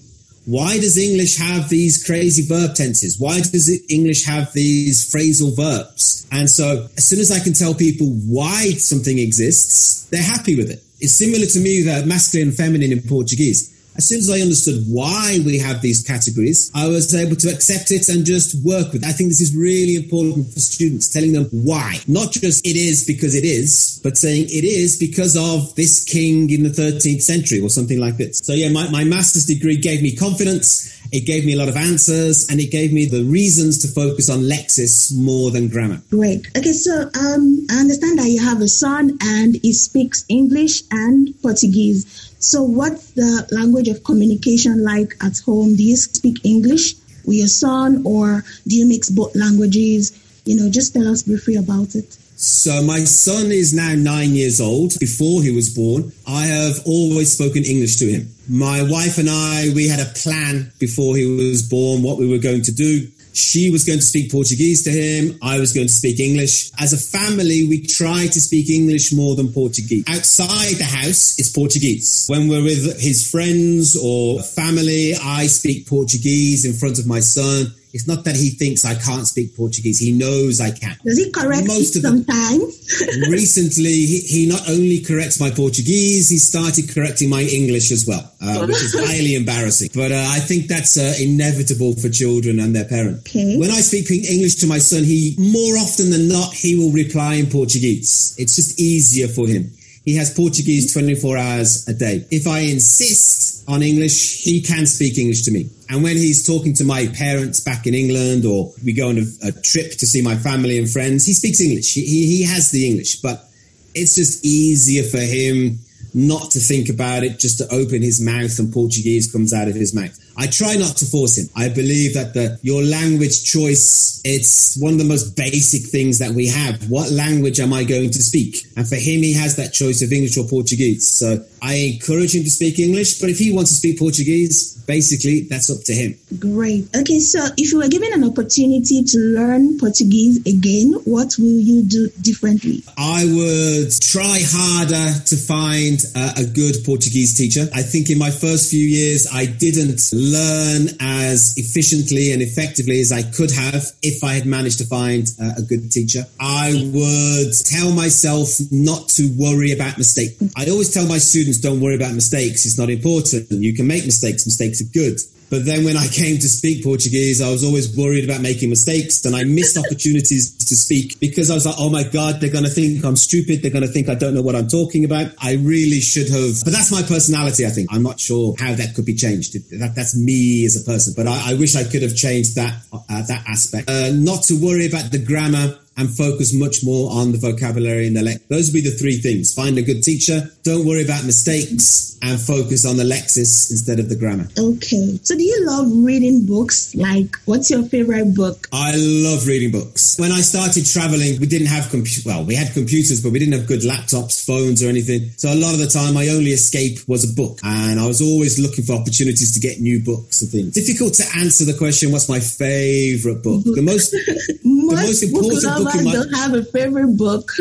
why 0.44 0.78
does 0.78 0.98
English 0.98 1.36
have 1.36 1.68
these 1.68 2.04
crazy 2.04 2.42
verb 2.42 2.74
tenses? 2.74 3.18
Why 3.18 3.40
does 3.40 3.70
English 3.88 4.24
have 4.24 4.52
these 4.52 5.08
phrasal 5.08 5.54
verbs? 5.54 6.26
And 6.32 6.50
so 6.50 6.88
as 6.96 7.04
soon 7.04 7.20
as 7.20 7.30
I 7.30 7.38
can 7.38 7.52
tell 7.52 7.74
people 7.74 8.08
why 8.08 8.72
something 8.72 9.18
exists, 9.18 10.06
they're 10.10 10.22
happy 10.22 10.56
with 10.56 10.70
it. 10.70 10.82
It's 11.00 11.12
similar 11.12 11.46
to 11.46 11.60
me 11.60 11.82
that 11.82 12.04
uh, 12.04 12.06
masculine 12.06 12.48
and 12.48 12.56
feminine 12.56 12.92
in 12.92 13.02
Portuguese. 13.02 13.68
As 13.96 14.08
soon 14.08 14.18
as 14.18 14.30
I 14.30 14.40
understood 14.40 14.84
why 14.88 15.38
we 15.44 15.58
have 15.58 15.82
these 15.82 16.02
categories, 16.02 16.70
I 16.74 16.88
was 16.88 17.14
able 17.14 17.36
to 17.36 17.48
accept 17.48 17.90
it 17.90 18.08
and 18.08 18.24
just 18.24 18.54
work 18.64 18.92
with 18.92 19.02
it. 19.02 19.08
I 19.08 19.12
think 19.12 19.28
this 19.28 19.40
is 19.40 19.54
really 19.54 19.96
important 19.96 20.52
for 20.52 20.60
students, 20.60 21.08
telling 21.08 21.32
them 21.32 21.44
why. 21.50 22.00
Not 22.06 22.32
just 22.32 22.66
it 22.66 22.76
is 22.76 23.04
because 23.06 23.34
it 23.34 23.44
is, 23.44 24.00
but 24.02 24.16
saying 24.16 24.44
it 24.44 24.64
is 24.64 24.98
because 24.98 25.36
of 25.36 25.74
this 25.74 26.04
king 26.04 26.50
in 26.50 26.62
the 26.62 26.70
13th 26.70 27.22
century 27.22 27.60
or 27.60 27.68
something 27.68 28.00
like 28.00 28.16
this. 28.16 28.38
So 28.38 28.52
yeah, 28.52 28.70
my, 28.70 28.88
my 28.90 29.04
master's 29.04 29.46
degree 29.46 29.76
gave 29.76 30.02
me 30.02 30.16
confidence. 30.16 30.88
It 31.12 31.26
gave 31.26 31.44
me 31.44 31.52
a 31.52 31.58
lot 31.58 31.68
of 31.68 31.76
answers 31.76 32.48
and 32.48 32.58
it 32.58 32.70
gave 32.70 32.92
me 32.92 33.04
the 33.04 33.24
reasons 33.24 33.78
to 33.78 33.88
focus 33.88 34.30
on 34.30 34.40
lexis 34.40 35.14
more 35.14 35.50
than 35.50 35.68
grammar. 35.68 36.00
Great. 36.10 36.46
Okay, 36.56 36.72
so 36.72 37.02
um, 37.02 37.66
I 37.70 37.80
understand 37.80 38.18
that 38.18 38.28
you 38.28 38.40
have 38.42 38.62
a 38.62 38.68
son 38.68 39.18
and 39.20 39.56
he 39.56 39.74
speaks 39.74 40.24
English 40.30 40.82
and 40.90 41.34
Portuguese. 41.42 42.31
So, 42.42 42.64
what's 42.64 43.12
the 43.12 43.46
language 43.52 43.86
of 43.86 44.02
communication 44.02 44.82
like 44.82 45.14
at 45.22 45.38
home? 45.38 45.76
Do 45.76 45.84
you 45.84 45.96
speak 45.96 46.44
English 46.44 46.96
with 47.24 47.36
your 47.36 47.46
son 47.46 48.02
or 48.04 48.42
do 48.66 48.74
you 48.74 48.84
mix 48.84 49.10
both 49.10 49.36
languages? 49.36 50.10
You 50.44 50.56
know, 50.56 50.68
just 50.68 50.92
tell 50.92 51.06
us 51.06 51.22
briefly 51.22 51.54
about 51.54 51.94
it. 51.94 52.18
So, 52.34 52.82
my 52.82 53.04
son 53.04 53.52
is 53.52 53.72
now 53.72 53.94
nine 53.94 54.30
years 54.30 54.60
old. 54.60 54.98
Before 54.98 55.40
he 55.40 55.54
was 55.54 55.72
born, 55.72 56.10
I 56.26 56.46
have 56.46 56.84
always 56.84 57.32
spoken 57.32 57.62
English 57.62 57.98
to 57.98 58.06
him. 58.06 58.28
My 58.48 58.82
wife 58.82 59.18
and 59.18 59.30
I, 59.30 59.70
we 59.72 59.86
had 59.86 60.00
a 60.00 60.10
plan 60.10 60.72
before 60.80 61.14
he 61.14 61.24
was 61.24 61.62
born 61.62 62.02
what 62.02 62.18
we 62.18 62.28
were 62.28 62.42
going 62.42 62.62
to 62.62 62.72
do. 62.72 63.06
She 63.32 63.70
was 63.70 63.84
going 63.84 63.98
to 63.98 64.04
speak 64.04 64.30
Portuguese 64.30 64.82
to 64.84 64.90
him. 64.90 65.38
I 65.42 65.58
was 65.58 65.72
going 65.72 65.86
to 65.86 65.92
speak 65.92 66.20
English. 66.20 66.70
As 66.78 66.92
a 66.92 66.98
family, 66.98 67.64
we 67.64 67.80
try 67.82 68.26
to 68.26 68.40
speak 68.40 68.70
English 68.70 69.12
more 69.12 69.34
than 69.36 69.52
Portuguese. 69.52 70.04
Outside 70.08 70.76
the 70.76 70.84
house, 70.84 71.38
it's 71.38 71.50
Portuguese. 71.50 72.26
When 72.28 72.48
we're 72.48 72.62
with 72.62 73.00
his 73.00 73.28
friends 73.30 73.96
or 73.96 74.42
family, 74.42 75.14
I 75.14 75.46
speak 75.46 75.86
Portuguese 75.86 76.64
in 76.64 76.74
front 76.74 76.98
of 76.98 77.06
my 77.06 77.20
son 77.20 77.74
it's 77.92 78.08
not 78.08 78.24
that 78.24 78.36
he 78.36 78.50
thinks 78.50 78.84
I 78.84 78.94
can't 78.94 79.26
speak 79.26 79.54
Portuguese. 79.54 79.98
He 79.98 80.12
knows 80.12 80.60
I 80.60 80.70
can. 80.70 80.96
Does 81.04 81.18
he 81.18 81.30
correct 81.30 81.66
Most 81.66 81.96
of 81.96 82.02
sometimes? 82.02 82.88
recently, 83.28 83.92
he, 83.92 84.20
he, 84.20 84.46
not 84.46 84.68
only 84.68 85.00
corrects 85.00 85.38
my 85.38 85.50
Portuguese, 85.50 86.30
he 86.30 86.38
started 86.38 86.88
correcting 86.94 87.28
my 87.28 87.42
English 87.42 87.90
as 87.92 88.06
well, 88.06 88.32
uh, 88.40 88.64
which 88.66 88.82
is 88.82 88.94
highly 88.94 89.34
embarrassing. 89.42 89.90
But 89.94 90.10
uh, 90.10 90.24
I 90.28 90.40
think 90.40 90.68
that's 90.68 90.96
uh, 90.96 91.14
inevitable 91.20 91.94
for 91.96 92.08
children 92.08 92.60
and 92.60 92.74
their 92.74 92.86
parents. 92.86 93.28
Okay. 93.28 93.58
When 93.58 93.70
I 93.70 93.80
speak 93.80 94.10
English 94.10 94.56
to 94.56 94.66
my 94.66 94.78
son, 94.78 95.04
he 95.04 95.34
more 95.38 95.76
often 95.76 96.10
than 96.10 96.28
not 96.28 96.54
he 96.54 96.76
will 96.76 96.92
reply 96.92 97.34
in 97.34 97.46
Portuguese. 97.46 98.34
It's 98.38 98.56
just 98.56 98.80
easier 98.80 99.28
for 99.28 99.46
him. 99.46 99.70
He 100.04 100.16
has 100.16 100.34
Portuguese 100.34 100.92
24 100.92 101.36
hours 101.38 101.88
a 101.88 101.94
day. 101.94 102.26
If 102.30 102.48
I 102.48 102.60
insist 102.60 103.68
on 103.68 103.82
English, 103.82 104.42
he 104.42 104.60
can 104.60 104.86
speak 104.86 105.16
English 105.16 105.42
to 105.42 105.52
me. 105.52 105.70
And 105.88 106.02
when 106.02 106.16
he's 106.16 106.44
talking 106.44 106.74
to 106.74 106.84
my 106.84 107.06
parents 107.06 107.60
back 107.60 107.86
in 107.86 107.94
England 107.94 108.44
or 108.44 108.72
we 108.84 108.92
go 108.92 109.10
on 109.10 109.18
a, 109.18 109.48
a 109.48 109.52
trip 109.52 109.92
to 109.92 110.06
see 110.06 110.20
my 110.20 110.34
family 110.34 110.78
and 110.78 110.90
friends, 110.90 111.24
he 111.24 111.34
speaks 111.34 111.60
English. 111.60 111.94
He, 111.94 112.02
he 112.02 112.42
has 112.42 112.70
the 112.72 112.88
English, 112.88 113.20
but 113.20 113.48
it's 113.94 114.16
just 114.16 114.44
easier 114.44 115.04
for 115.04 115.20
him 115.20 115.78
not 116.14 116.50
to 116.50 116.58
think 116.58 116.88
about 116.88 117.22
it, 117.22 117.38
just 117.38 117.58
to 117.58 117.68
open 117.72 118.02
his 118.02 118.20
mouth 118.20 118.58
and 118.58 118.72
Portuguese 118.72 119.30
comes 119.30 119.52
out 119.52 119.68
of 119.68 119.74
his 119.74 119.94
mouth. 119.94 120.18
I 120.36 120.46
try 120.46 120.74
not 120.74 120.96
to 120.98 121.06
force 121.06 121.38
him. 121.38 121.48
I 121.56 121.68
believe 121.68 122.14
that 122.14 122.34
the 122.34 122.58
your 122.62 122.82
language 122.82 123.44
choice 123.44 124.12
it's 124.24 124.76
one 124.78 124.92
of 124.92 124.98
the 124.98 125.04
most 125.04 125.36
basic 125.36 125.82
things 125.90 126.18
that 126.18 126.30
we 126.32 126.46
have. 126.46 126.88
What 126.88 127.10
language 127.10 127.58
am 127.60 127.72
I 127.72 127.84
going 127.84 128.10
to 128.10 128.22
speak? 128.22 128.64
And 128.76 128.86
for 128.88 128.96
him, 128.96 129.22
he 129.22 129.32
has 129.34 129.56
that 129.56 129.72
choice 129.72 130.02
of 130.02 130.12
English 130.12 130.36
or 130.38 130.46
Portuguese. 130.46 131.08
So 131.08 131.44
I 131.60 131.74
encourage 131.94 132.34
him 132.34 132.44
to 132.44 132.50
speak 132.50 132.78
English, 132.78 133.20
but 133.20 133.30
if 133.30 133.38
he 133.38 133.52
wants 133.52 133.70
to 133.70 133.76
speak 133.76 133.98
Portuguese, 133.98 134.72
basically 134.86 135.42
that's 135.42 135.70
up 135.70 135.82
to 135.84 135.94
him. 135.94 136.14
Great. 136.38 136.88
Okay, 136.96 137.18
so 137.18 137.40
if 137.56 137.72
you 137.72 137.78
were 137.78 137.88
given 137.88 138.12
an 138.12 138.24
opportunity 138.24 139.02
to 139.02 139.18
learn 139.18 139.78
Portuguese 139.78 140.38
again, 140.46 140.92
what 141.04 141.34
will 141.38 141.58
you 141.58 141.82
do 141.82 142.08
differently? 142.20 142.82
I 142.96 143.24
would 143.24 143.90
try 144.00 144.38
harder 144.42 145.18
to 145.18 145.36
find 145.36 146.02
a, 146.14 146.42
a 146.42 146.46
good 146.46 146.76
Portuguese 146.84 147.36
teacher. 147.36 147.68
I 147.74 147.82
think 147.82 148.10
in 148.10 148.18
my 148.18 148.30
first 148.30 148.70
few 148.70 148.86
years, 148.86 149.26
I 149.32 149.46
didn't 149.46 149.98
learn 150.22 150.88
as 151.00 151.54
efficiently 151.58 152.32
and 152.32 152.40
effectively 152.42 153.00
as 153.00 153.10
I 153.10 153.22
could 153.22 153.50
have 153.50 153.90
if 154.02 154.22
I 154.22 154.34
had 154.34 154.46
managed 154.46 154.78
to 154.78 154.86
find 154.86 155.26
uh, 155.40 155.52
a 155.58 155.62
good 155.62 155.90
teacher. 155.90 156.24
I 156.38 156.90
would 156.94 157.52
tell 157.66 157.92
myself 157.92 158.48
not 158.70 159.08
to 159.10 159.28
worry 159.36 159.72
about 159.72 159.98
mistakes. 159.98 160.36
I 160.56 160.70
always 160.70 160.92
tell 160.94 161.06
my 161.06 161.18
students, 161.18 161.58
don't 161.58 161.80
worry 161.80 161.96
about 161.96 162.14
mistakes. 162.14 162.64
It's 162.66 162.78
not 162.78 162.90
important. 162.90 163.50
You 163.50 163.74
can 163.74 163.86
make 163.86 164.04
mistakes. 164.04 164.46
Mistakes 164.46 164.80
are 164.80 164.92
good. 164.92 165.18
But 165.52 165.66
then 165.66 165.84
when 165.84 165.98
I 165.98 166.08
came 166.08 166.38
to 166.38 166.48
speak 166.48 166.82
Portuguese, 166.82 167.42
I 167.42 167.50
was 167.50 167.62
always 167.62 167.94
worried 167.94 168.24
about 168.24 168.40
making 168.40 168.70
mistakes 168.70 169.22
and 169.26 169.36
I 169.36 169.44
missed 169.44 169.76
opportunities 169.76 170.56
to 170.56 170.74
speak 170.74 171.20
because 171.20 171.50
I 171.50 171.54
was 171.54 171.66
like, 171.66 171.74
oh 171.78 171.90
my 171.90 172.04
God, 172.04 172.40
they're 172.40 172.50
going 172.50 172.64
to 172.64 172.70
think 172.70 173.04
I'm 173.04 173.16
stupid. 173.16 173.60
They're 173.60 173.70
going 173.70 173.86
to 173.86 173.92
think 173.92 174.08
I 174.08 174.14
don't 174.14 174.32
know 174.32 174.40
what 174.40 174.56
I'm 174.56 174.66
talking 174.66 175.04
about. 175.04 175.26
I 175.42 175.56
really 175.56 176.00
should 176.00 176.30
have. 176.30 176.64
But 176.64 176.72
that's 176.72 176.90
my 176.90 177.02
personality, 177.02 177.66
I 177.66 177.68
think. 177.68 177.92
I'm 177.92 178.02
not 178.02 178.18
sure 178.18 178.54
how 178.58 178.72
that 178.72 178.94
could 178.94 179.04
be 179.04 179.12
changed. 179.12 179.52
That, 179.78 179.92
that's 179.94 180.16
me 180.16 180.64
as 180.64 180.80
a 180.80 180.90
person. 180.90 181.12
But 181.14 181.26
I, 181.26 181.50
I 181.50 181.54
wish 181.60 181.76
I 181.76 181.84
could 181.84 182.00
have 182.00 182.16
changed 182.16 182.56
that, 182.56 182.72
uh, 182.90 183.20
that 183.20 183.44
aspect. 183.46 183.90
Uh, 183.90 184.08
not 184.10 184.44
to 184.44 184.54
worry 184.54 184.86
about 184.86 185.12
the 185.12 185.22
grammar 185.22 185.76
and 185.96 186.08
focus 186.08 186.54
much 186.54 186.82
more 186.82 187.12
on 187.12 187.32
the 187.32 187.38
vocabulary 187.38 188.06
and 188.06 188.16
the 188.16 188.22
lex. 188.22 188.40
Those 188.48 188.68
would 188.68 188.82
be 188.82 188.88
the 188.88 188.96
three 188.96 189.18
things. 189.18 189.54
Find 189.54 189.76
a 189.76 189.82
good 189.82 190.02
teacher, 190.02 190.50
don't 190.62 190.86
worry 190.86 191.04
about 191.04 191.24
mistakes, 191.24 192.12
and 192.22 192.40
focus 192.40 192.86
on 192.86 192.96
the 192.96 193.02
lexis 193.02 193.70
instead 193.70 193.98
of 193.98 194.08
the 194.08 194.14
grammar. 194.14 194.46
Okay. 194.56 195.18
So 195.22 195.36
do 195.36 195.42
you 195.42 195.66
love 195.66 195.90
reading 195.90 196.46
books? 196.46 196.94
Like, 196.94 197.36
what's 197.46 197.68
your 197.68 197.82
favorite 197.82 198.34
book? 198.34 198.68
I 198.72 198.94
love 198.96 199.46
reading 199.46 199.72
books. 199.72 200.18
When 200.18 200.30
I 200.30 200.40
started 200.40 200.86
traveling, 200.86 201.40
we 201.40 201.46
didn't 201.46 201.66
have 201.66 201.90
computers. 201.90 202.24
Well, 202.24 202.44
we 202.44 202.54
had 202.54 202.72
computers, 202.72 203.22
but 203.22 203.32
we 203.32 203.40
didn't 203.40 203.58
have 203.58 203.66
good 203.66 203.80
laptops, 203.80 204.46
phones, 204.46 204.82
or 204.84 204.88
anything. 204.88 205.30
So 205.36 205.52
a 205.52 205.58
lot 205.58 205.74
of 205.74 205.80
the 205.80 205.88
time, 205.88 206.14
my 206.14 206.28
only 206.28 206.52
escape 206.52 207.00
was 207.08 207.28
a 207.28 207.34
book. 207.34 207.58
And 207.64 207.98
I 207.98 208.06
was 208.06 208.22
always 208.22 208.58
looking 208.60 208.84
for 208.84 208.92
opportunities 208.92 209.52
to 209.54 209.60
get 209.60 209.80
new 209.80 209.98
books 209.98 210.42
and 210.42 210.50
things. 210.50 210.74
Difficult 210.74 211.14
to 211.14 211.24
answer 211.38 211.64
the 211.64 211.74
question, 211.74 212.12
what's 212.12 212.28
my 212.28 212.38
favorite 212.38 213.42
book? 213.42 213.64
The 213.64 213.82
most, 213.82 214.10
the 214.62 214.62
most 214.62 215.22
important 215.24 215.62
book 215.62 215.94
in 215.96 216.04
my... 216.04 216.12
don't 216.12 216.32
have 216.34 216.54
a 216.54 216.62
favorite 216.64 217.16
book. 217.16 217.50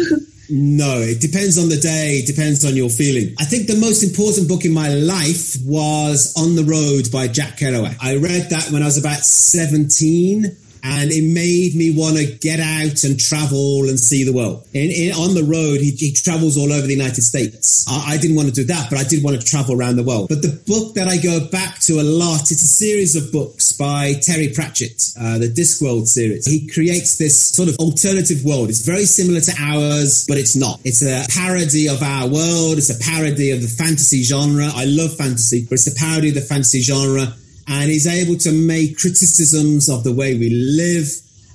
No, 0.53 0.99
it 0.99 1.21
depends 1.21 1.57
on 1.57 1.69
the 1.69 1.77
day, 1.77 2.23
depends 2.25 2.65
on 2.65 2.75
your 2.75 2.89
feeling. 2.89 3.33
I 3.39 3.45
think 3.45 3.67
the 3.67 3.77
most 3.77 4.03
important 4.03 4.49
book 4.49 4.65
in 4.65 4.73
my 4.73 4.89
life 4.89 5.55
was 5.63 6.33
On 6.35 6.57
the 6.57 6.65
Road 6.65 7.09
by 7.09 7.29
Jack 7.29 7.57
Kerouac. 7.57 7.95
I 8.01 8.17
read 8.17 8.49
that 8.49 8.69
when 8.69 8.83
I 8.83 8.85
was 8.85 8.97
about 8.97 9.23
17 9.23 10.57
and 10.83 11.11
it 11.11 11.23
made 11.23 11.75
me 11.75 11.93
want 11.95 12.17
to 12.17 12.25
get 12.25 12.59
out 12.59 13.03
and 13.03 13.19
travel 13.19 13.87
and 13.87 13.99
see 13.99 14.23
the 14.23 14.33
world. 14.33 14.67
In, 14.73 14.89
in, 14.89 15.13
on 15.13 15.35
the 15.35 15.43
road, 15.43 15.79
he, 15.79 15.91
he, 15.91 16.11
travels 16.11 16.57
all 16.57 16.71
over 16.71 16.85
the 16.85 16.93
United 16.93 17.21
States. 17.21 17.85
I, 17.87 18.13
I, 18.13 18.17
didn't 18.17 18.35
want 18.35 18.49
to 18.49 18.53
do 18.53 18.63
that, 18.65 18.89
but 18.89 18.99
I 18.99 19.03
did 19.03 19.23
want 19.23 19.39
to 19.39 19.45
travel 19.45 19.79
around 19.79 19.95
the 19.95 20.03
world. 20.03 20.29
But 20.29 20.41
the 20.41 20.61
book 20.67 20.95
that 20.95 21.07
I 21.07 21.17
go 21.17 21.47
back 21.49 21.79
to 21.81 21.99
a 21.99 22.05
lot, 22.05 22.51
it's 22.51 22.63
a 22.63 22.67
series 22.67 23.15
of 23.15 23.31
books 23.31 23.73
by 23.73 24.13
Terry 24.21 24.49
Pratchett, 24.49 25.01
uh, 25.19 25.37
the 25.37 25.47
Discworld 25.47 26.07
series. 26.07 26.45
He 26.45 26.67
creates 26.67 27.17
this 27.17 27.39
sort 27.39 27.69
of 27.69 27.77
alternative 27.77 28.43
world. 28.43 28.69
It's 28.69 28.85
very 28.85 29.05
similar 29.05 29.39
to 29.41 29.53
ours, 29.59 30.25
but 30.27 30.37
it's 30.37 30.55
not. 30.55 30.79
It's 30.83 31.01
a 31.01 31.25
parody 31.29 31.87
of 31.87 32.01
our 32.03 32.27
world. 32.27 32.77
It's 32.77 32.89
a 32.89 32.99
parody 32.99 33.51
of 33.51 33.61
the 33.61 33.67
fantasy 33.67 34.23
genre. 34.23 34.69
I 34.73 34.85
love 34.85 35.15
fantasy, 35.15 35.65
but 35.65 35.73
it's 35.73 35.87
a 35.87 35.95
parody 35.95 36.29
of 36.29 36.35
the 36.35 36.41
fantasy 36.41 36.81
genre 36.81 37.33
and 37.67 37.89
he's 37.89 38.07
able 38.07 38.37
to 38.39 38.51
make 38.51 38.97
criticisms 38.97 39.89
of 39.89 40.03
the 40.03 40.13
way 40.13 40.37
we 40.37 40.49
live. 40.49 41.07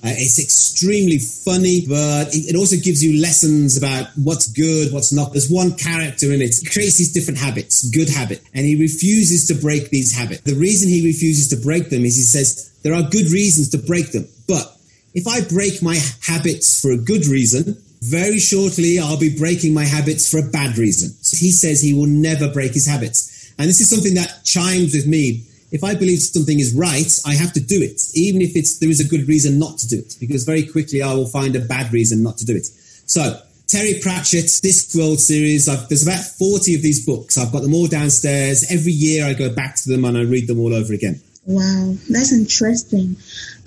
Uh, 0.04 0.12
it's 0.12 0.38
extremely 0.38 1.18
funny, 1.18 1.84
but 1.88 2.28
it, 2.34 2.54
it, 2.54 2.56
also 2.56 2.76
gives 2.76 3.02
you 3.02 3.20
lessons 3.20 3.76
about 3.76 4.06
what's 4.16 4.46
good, 4.52 4.92
what's 4.92 5.12
not. 5.12 5.32
There's 5.32 5.50
one 5.50 5.74
character 5.76 6.32
in 6.32 6.42
it. 6.42 6.54
He 6.60 6.66
creates 6.66 6.98
these 6.98 7.12
different 7.12 7.40
habits, 7.40 7.88
good 7.90 8.08
habit, 8.08 8.42
and 8.54 8.64
he 8.64 8.76
refuses 8.76 9.46
to 9.48 9.54
break 9.54 9.90
these 9.90 10.16
habits. 10.16 10.42
The 10.42 10.54
reason 10.54 10.88
he 10.88 11.04
refuses 11.04 11.48
to 11.48 11.56
break 11.56 11.90
them 11.90 12.04
is 12.04 12.14
he 12.14 12.22
says 12.22 12.70
there 12.82 12.94
are 12.94 13.02
good 13.02 13.32
reasons 13.32 13.70
to 13.70 13.78
break 13.78 14.12
them, 14.12 14.28
but 14.46 14.76
if 15.14 15.26
I 15.26 15.40
break 15.48 15.82
my 15.82 15.98
habits 16.22 16.80
for 16.80 16.92
a 16.92 16.98
good 16.98 17.26
reason, 17.26 17.82
very 18.02 18.38
shortly 18.38 18.98
I'll 18.98 19.18
be 19.18 19.36
breaking 19.36 19.74
my 19.74 19.84
habits 19.84 20.30
for 20.30 20.38
a 20.38 20.50
bad 20.50 20.76
reason. 20.78 21.10
So 21.22 21.36
he 21.36 21.50
says 21.50 21.80
he 21.80 21.94
will 21.94 22.06
never 22.06 22.52
break 22.52 22.74
his 22.74 22.86
habits. 22.86 23.52
And 23.58 23.68
this 23.68 23.80
is 23.80 23.88
something 23.88 24.14
that 24.14 24.44
chimes 24.44 24.94
with 24.94 25.06
me 25.06 25.46
if 25.70 25.82
I 25.82 25.94
believe 25.94 26.20
something 26.20 26.58
is 26.58 26.74
right, 26.74 27.18
I 27.26 27.34
have 27.34 27.52
to 27.54 27.60
do 27.60 27.80
it, 27.82 28.00
even 28.14 28.40
if 28.40 28.56
it's 28.56 28.78
there 28.78 28.90
is 28.90 29.00
a 29.00 29.08
good 29.08 29.28
reason 29.28 29.58
not 29.58 29.78
to 29.78 29.88
do 29.88 29.98
it, 29.98 30.16
because 30.20 30.44
very 30.44 30.66
quickly 30.66 31.02
I 31.02 31.12
will 31.14 31.26
find 31.26 31.56
a 31.56 31.60
bad 31.60 31.92
reason 31.92 32.22
not 32.22 32.38
to 32.38 32.46
do 32.46 32.54
it. 32.56 32.66
So 32.66 33.40
Terry 33.66 33.94
Pratchett's 33.94 34.60
Discworld 34.60 35.18
series, 35.18 35.68
I've, 35.68 35.88
there's 35.88 36.06
about 36.06 36.22
40 36.22 36.76
of 36.76 36.82
these 36.82 37.04
books. 37.04 37.36
I've 37.36 37.50
got 37.50 37.62
them 37.62 37.74
all 37.74 37.88
downstairs. 37.88 38.70
Every 38.70 38.92
year 38.92 39.26
I 39.26 39.34
go 39.34 39.52
back 39.52 39.74
to 39.76 39.88
them 39.88 40.04
and 40.04 40.16
I 40.16 40.22
read 40.22 40.46
them 40.46 40.60
all 40.60 40.72
over 40.72 40.92
again. 40.92 41.20
Wow, 41.46 41.94
that's 42.08 42.32
interesting. 42.32 43.16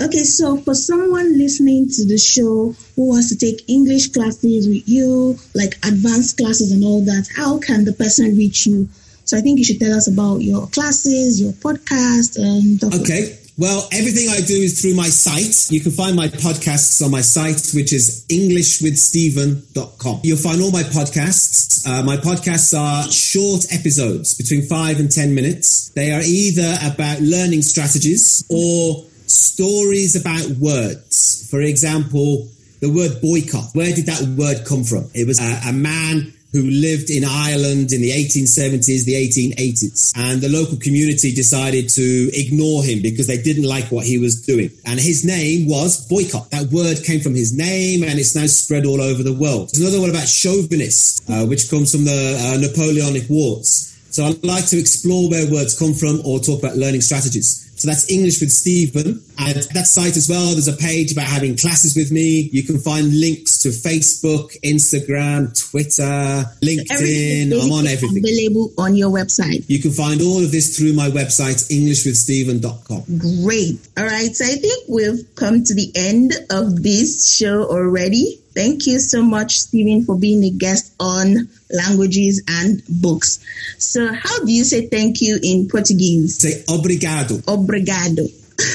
Okay, 0.02 0.24
so 0.24 0.58
for 0.58 0.74
someone 0.74 1.38
listening 1.38 1.90
to 1.90 2.06
the 2.06 2.18
show 2.18 2.76
who 2.96 3.10
wants 3.10 3.30
to 3.30 3.38
take 3.38 3.70
English 3.70 4.12
classes 4.12 4.68
with 4.68 4.88
you, 4.88 5.38
like 5.54 5.76
advanced 5.86 6.38
classes 6.38 6.72
and 6.74 6.84
all 6.84 7.04
that, 7.06 7.28
how 7.36 7.58
can 7.58 7.86
the 7.86 7.94
person 7.94 8.36
reach 8.36 8.66
you? 8.66 8.90
So 9.30 9.38
I 9.38 9.42
think 9.42 9.60
you 9.60 9.64
should 9.64 9.80
tell 9.80 9.94
us 9.94 10.08
about 10.08 10.38
your 10.38 10.66
classes, 10.70 11.40
your 11.40 11.52
podcast, 11.54 12.36
and 12.42 12.84
okay. 13.00 13.38
Well, 13.60 13.88
everything 13.92 14.28
I 14.30 14.42
do 14.42 14.56
is 14.56 14.82
through 14.82 14.96
my 14.96 15.10
site. 15.10 15.70
You 15.72 15.82
can 15.82 15.92
find 15.92 16.16
my 16.16 16.30
podcasts 16.30 17.06
on 17.06 17.12
my 17.12 17.22
site, 17.22 17.70
which 17.76 17.94
is 17.94 18.26
englishwithstephen.com. 18.28 20.22
You'll 20.24 20.38
find 20.38 20.60
all 20.64 20.72
my 20.72 20.82
podcasts. 20.82 21.86
Uh, 21.86 22.02
my 22.02 22.18
podcasts 22.18 22.74
are 22.76 23.04
short 23.12 23.72
episodes 23.72 24.34
between 24.34 24.64
five 24.64 25.00
and 25.00 25.12
10 25.12 25.36
minutes. 25.36 25.90
They 25.90 26.12
are 26.12 26.24
either 26.26 26.80
about 26.82 27.22
learning 27.22 27.62
strategies 27.62 28.44
or 28.50 29.06
stories 29.28 30.16
about 30.16 30.58
words. 30.58 31.48
For 31.52 31.62
example, 31.62 32.48
the 32.82 32.90
word 32.90 33.22
boycott. 33.22 33.76
Where 33.76 33.94
did 33.94 34.08
that 34.08 34.24
word 34.24 34.66
come 34.66 34.84
from? 34.86 35.12
It 35.14 35.28
was 35.28 35.40
a, 35.40 35.70
a 35.70 35.74
man 35.74 36.34
who 36.52 36.64
lived 36.64 37.10
in 37.10 37.24
Ireland 37.24 37.94
in 37.94 38.02
the 38.02 38.10
1870s, 38.12 39.06
the 39.06 39.14
1880s. 39.14 40.14
And 40.16 40.42
the 40.42 40.50
local 40.50 40.78
community 40.78 41.34
decided 41.34 41.90
to 41.90 42.30
ignore 42.34 42.84
him 42.84 43.02
because 43.02 43.28
they 43.28 43.42
didn't 43.42 43.66
like 43.66 43.92
what 43.92 44.06
he 44.06 44.18
was 44.18 44.46
doing. 44.46 44.72
And 44.86 45.00
his 45.00 45.24
name 45.24 45.70
was 45.70 46.08
boycott. 46.08 46.50
That 46.52 46.72
word 46.72 47.04
came 47.04 47.20
from 47.20 47.36
his 47.36 47.56
name 47.56 48.04
and 48.04 48.20
it's 48.20 48.36
now 48.36 48.48
spread 48.48 48.86
all 48.86 49.02
over 49.02 49.22
the 49.22 49.34
world. 49.34 49.70
There's 49.70 49.82
another 49.82 50.02
one 50.02 50.10
about 50.10 50.28
chauvinist, 50.28 51.30
uh, 51.30 51.46
which 51.46 51.70
comes 51.70 51.92
from 51.92 52.06
the 52.06 52.38
uh, 52.40 52.58
Napoleonic 52.60 53.30
Wars. 53.30 53.86
So 54.10 54.26
I'd 54.26 54.44
like 54.44 54.66
to 54.68 54.80
explore 54.80 55.30
where 55.30 55.50
words 55.52 55.78
come 55.78 55.94
from 55.94 56.22
or 56.26 56.40
talk 56.40 56.64
about 56.64 56.76
learning 56.76 57.02
strategies. 57.02 57.69
So 57.80 57.88
that's 57.88 58.10
English 58.10 58.42
with 58.42 58.52
Stephen. 58.52 59.24
And 59.40 59.56
that 59.74 59.88
site 59.88 60.18
as 60.18 60.28
well, 60.28 60.52
there's 60.52 60.68
a 60.68 60.76
page 60.76 61.14
about 61.14 61.28
having 61.28 61.56
classes 61.56 61.96
with 61.96 62.12
me. 62.12 62.50
You 62.52 62.64
can 62.64 62.78
find 62.78 63.18
links 63.18 63.60
to 63.60 63.70
Facebook, 63.70 64.60
Instagram, 64.62 65.58
Twitter, 65.58 66.46
LinkedIn. 66.62 67.54
I'm 67.54 67.72
on 67.72 67.88
everything. 67.88 68.20
Available 68.20 68.74
on 68.78 68.96
your 68.96 69.10
website. 69.10 69.64
You 69.70 69.80
can 69.80 69.92
find 69.92 70.22
all 70.22 70.44
of 70.44 70.52
this 70.52 70.78
through 70.78 70.94
my 70.94 71.10
website, 71.10 71.64
englishwithstephen.com. 71.72 73.04
Great. 73.18 73.88
All 73.98 74.06
right. 74.06 74.36
So 74.36 74.46
I 74.46 74.56
think 74.56 74.90
we've 74.90 75.24
come 75.36 75.64
to 75.64 75.74
the 75.74 75.92
end 75.96 76.34
of 76.50 76.84
this 76.84 77.34
show 77.34 77.64
already. 77.64 78.42
Thank 78.54 78.88
you 78.88 79.00
so 79.00 79.22
much, 79.22 79.60
Stephen, 79.60 80.04
for 80.04 80.18
being 80.18 80.44
a 80.44 80.50
guest 80.50 80.94
on 81.00 81.50
languages 81.72 82.44
and 82.48 82.82
books. 82.90 83.40
So, 83.78 84.12
how 84.12 84.44
do 84.44 84.52
you 84.52 84.64
say 84.64 84.88
thank 84.88 85.22
you 85.22 85.40
in 85.42 85.68
Portuguese? 85.68 86.40
Say 86.40 86.64
obrigado. 86.68 87.42
Obrigado. 87.46 88.28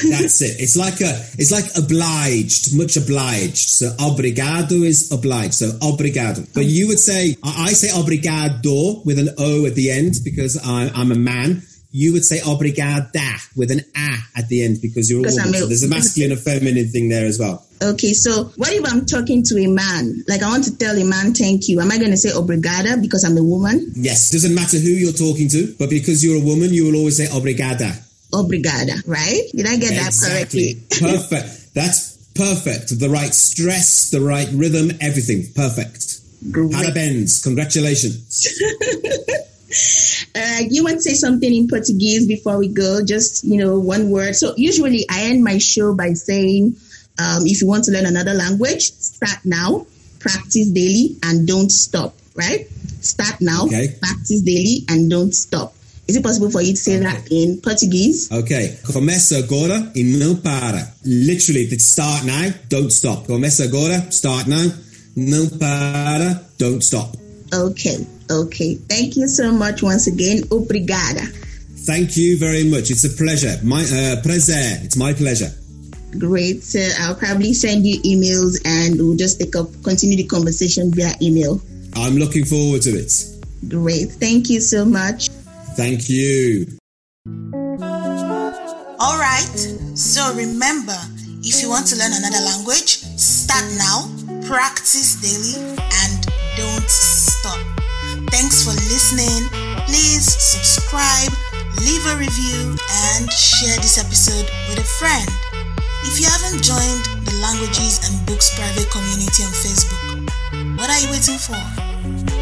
That's 0.09 0.41
it. 0.41 0.59
It's 0.59 0.75
like 0.75 0.99
a, 1.01 1.13
it's 1.37 1.51
like 1.51 1.65
obliged, 1.77 2.75
much 2.75 2.97
obliged. 2.97 3.69
So 3.69 3.89
obrigado 3.99 4.83
is 4.83 5.11
obliged. 5.11 5.53
So 5.53 5.71
obrigado. 5.81 6.47
But 6.53 6.65
you 6.65 6.87
would 6.87 6.99
say, 6.99 7.37
I 7.43 7.73
say 7.73 7.89
obrigado 7.89 9.05
with 9.05 9.19
an 9.19 9.29
O 9.37 9.65
at 9.65 9.75
the 9.75 9.91
end 9.91 10.15
because 10.23 10.57
I, 10.57 10.89
I'm 10.95 11.11
a 11.11 11.15
man 11.15 11.61
you 11.95 12.11
would 12.11 12.25
say 12.25 12.39
obrigada 12.39 13.39
with 13.55 13.71
an 13.71 13.79
a 13.95 14.17
at 14.37 14.49
the 14.49 14.65
end 14.65 14.81
because 14.81 15.09
you're 15.09 15.25
a 15.25 15.31
woman. 15.31 15.53
so 15.53 15.65
there's 15.65 15.83
a 15.83 15.87
masculine 15.87 16.31
and 16.31 16.39
a 16.39 16.43
feminine 16.43 16.89
thing 16.89 17.07
there 17.07 17.25
as 17.25 17.39
well. 17.39 17.65
Okay, 17.81 18.11
so 18.11 18.51
what 18.57 18.73
if 18.73 18.83
I'm 18.85 19.05
talking 19.05 19.43
to 19.43 19.57
a 19.63 19.67
man? 19.67 20.21
Like 20.27 20.43
I 20.43 20.49
want 20.49 20.65
to 20.65 20.77
tell 20.77 20.97
a 20.97 21.05
man 21.05 21.33
thank 21.33 21.69
you. 21.69 21.79
Am 21.79 21.89
I 21.89 21.97
going 21.97 22.11
to 22.11 22.17
say 22.17 22.31
obrigada 22.31 23.01
because 23.01 23.23
I'm 23.23 23.37
a 23.37 23.43
woman? 23.43 23.93
Yes, 23.95 24.29
doesn't 24.29 24.53
matter 24.53 24.77
who 24.77 24.89
you're 24.89 25.13
talking 25.13 25.47
to, 25.49 25.73
but 25.79 25.89
because 25.89 26.21
you're 26.21 26.41
a 26.41 26.45
woman, 26.45 26.73
you 26.73 26.83
will 26.85 26.97
always 26.97 27.15
say 27.15 27.27
obrigada. 27.27 27.95
Obrigada, 28.33 28.99
right? 29.07 29.43
Did 29.55 29.65
I 29.65 29.77
get 29.77 29.95
exactly. 29.95 30.73
that 30.73 30.99
correctly? 30.99 31.19
Perfect. 31.39 31.73
That's 31.73 32.17
perfect. 32.35 32.99
The 32.99 33.09
right 33.09 33.33
stress, 33.33 34.09
the 34.09 34.19
right 34.19 34.49
rhythm, 34.51 34.91
everything. 34.99 35.47
Perfect. 35.55 36.19
Great. 36.51 36.71
Parabéns. 36.71 37.41
Congratulations. 37.41 38.51
Uh, 40.35 40.61
you 40.69 40.83
want 40.83 40.97
to 40.97 41.01
say 41.01 41.13
something 41.13 41.53
in 41.53 41.67
Portuguese 41.67 42.27
before 42.27 42.57
we 42.57 42.67
go? 42.67 43.03
Just, 43.03 43.43
you 43.43 43.57
know, 43.57 43.79
one 43.79 44.09
word. 44.09 44.35
So 44.35 44.53
usually 44.57 45.05
I 45.09 45.23
end 45.23 45.43
my 45.43 45.57
show 45.57 45.95
by 45.95 46.13
saying, 46.13 46.75
um, 47.17 47.45
if 47.45 47.61
you 47.61 47.67
want 47.67 47.85
to 47.85 47.91
learn 47.91 48.05
another 48.05 48.33
language, 48.33 48.91
start 48.91 49.39
now, 49.45 49.87
practice 50.19 50.69
daily, 50.69 51.17
and 51.23 51.47
don't 51.47 51.71
stop, 51.71 52.13
right? 52.35 52.67
Start 53.01 53.41
now, 53.41 53.65
okay. 53.65 53.95
practice 54.01 54.41
daily, 54.41 54.83
and 54.89 55.09
don't 55.09 55.33
stop. 55.33 55.73
Is 56.07 56.15
it 56.15 56.23
possible 56.23 56.51
for 56.51 56.61
you 56.61 56.73
to 56.73 56.77
say 56.77 56.97
okay. 56.97 57.03
that 57.05 57.31
in 57.31 57.61
Portuguese? 57.61 58.31
Okay. 58.31 58.77
Começa 58.83 59.37
agora 59.37 59.91
e 59.95 60.03
não 60.03 60.35
para. 60.35 60.93
Literally, 61.03 61.63
it's 61.63 61.85
start 61.85 62.25
now, 62.25 62.53
don't 62.69 62.91
stop. 62.91 63.25
Começa 63.25 63.63
agora, 63.63 64.05
start 64.11 64.47
now, 64.47 64.71
não 65.15 65.49
para, 65.57 66.45
don't 66.59 66.83
stop. 66.83 67.17
Okay. 67.51 68.05
Okay. 68.29 68.75
Thank 68.75 69.15
you 69.15 69.27
so 69.27 69.51
much 69.51 69.83
once 69.83 70.07
again. 70.07 70.43
Obrigada. 70.49 71.27
Thank 71.85 72.17
you 72.17 72.37
very 72.37 72.63
much. 72.63 72.89
It's 72.89 73.03
a 73.03 73.09
pleasure. 73.09 73.55
My 73.63 73.81
uh, 73.81 74.21
prazer. 74.23 74.83
It's 74.83 74.97
my 74.97 75.13
pleasure. 75.13 75.51
Great. 76.17 76.63
So 76.63 76.79
I'll 77.01 77.15
probably 77.15 77.53
send 77.53 77.85
you 77.85 78.01
emails 78.01 78.57
and 78.65 78.97
we'll 78.97 79.17
just 79.17 79.39
take 79.39 79.55
up 79.55 79.67
continue 79.83 80.17
the 80.17 80.25
conversation 80.25 80.91
via 80.91 81.13
email. 81.21 81.61
I'm 81.95 82.15
looking 82.15 82.45
forward 82.45 82.81
to 82.83 82.91
it. 82.91 83.13
Great. 83.67 84.11
Thank 84.11 84.49
you 84.49 84.61
so 84.61 84.85
much. 84.85 85.29
Thank 85.75 86.09
you. 86.09 86.65
All 88.99 89.19
right. 89.19 89.55
So 89.93 90.33
remember, 90.33 90.97
if 91.43 91.61
you 91.61 91.69
want 91.69 91.87
to 91.87 91.95
learn 91.97 92.11
another 92.13 92.43
language, 92.43 93.03
start 93.17 93.65
now 93.77 94.09
practice 94.47 95.15
daily, 95.21 95.55
and 95.57 95.57
don't 95.57 95.73
stop. 95.73 95.74
Thanks 98.35 98.65
for 98.65 98.71
listening. 98.91 99.47
Please 99.87 100.25
subscribe, 100.25 101.31
leave 101.79 102.05
a 102.07 102.17
review, 102.17 102.75
and 103.15 103.31
share 103.31 103.77
this 103.77 103.97
episode 103.97 104.43
with 104.67 104.77
a 104.77 104.83
friend. 104.83 105.25
If 106.03 106.19
you 106.19 106.27
haven't 106.27 106.61
joined 106.61 107.23
the 107.23 107.31
Languages 107.41 108.03
and 108.03 108.25
Books 108.27 108.53
private 108.59 108.91
community 108.91 109.41
on 109.41 109.53
Facebook, 109.63 110.77
what 110.77 110.89
are 110.89 110.99
you 110.99 111.11
waiting 111.11 111.37
for? 111.39 112.34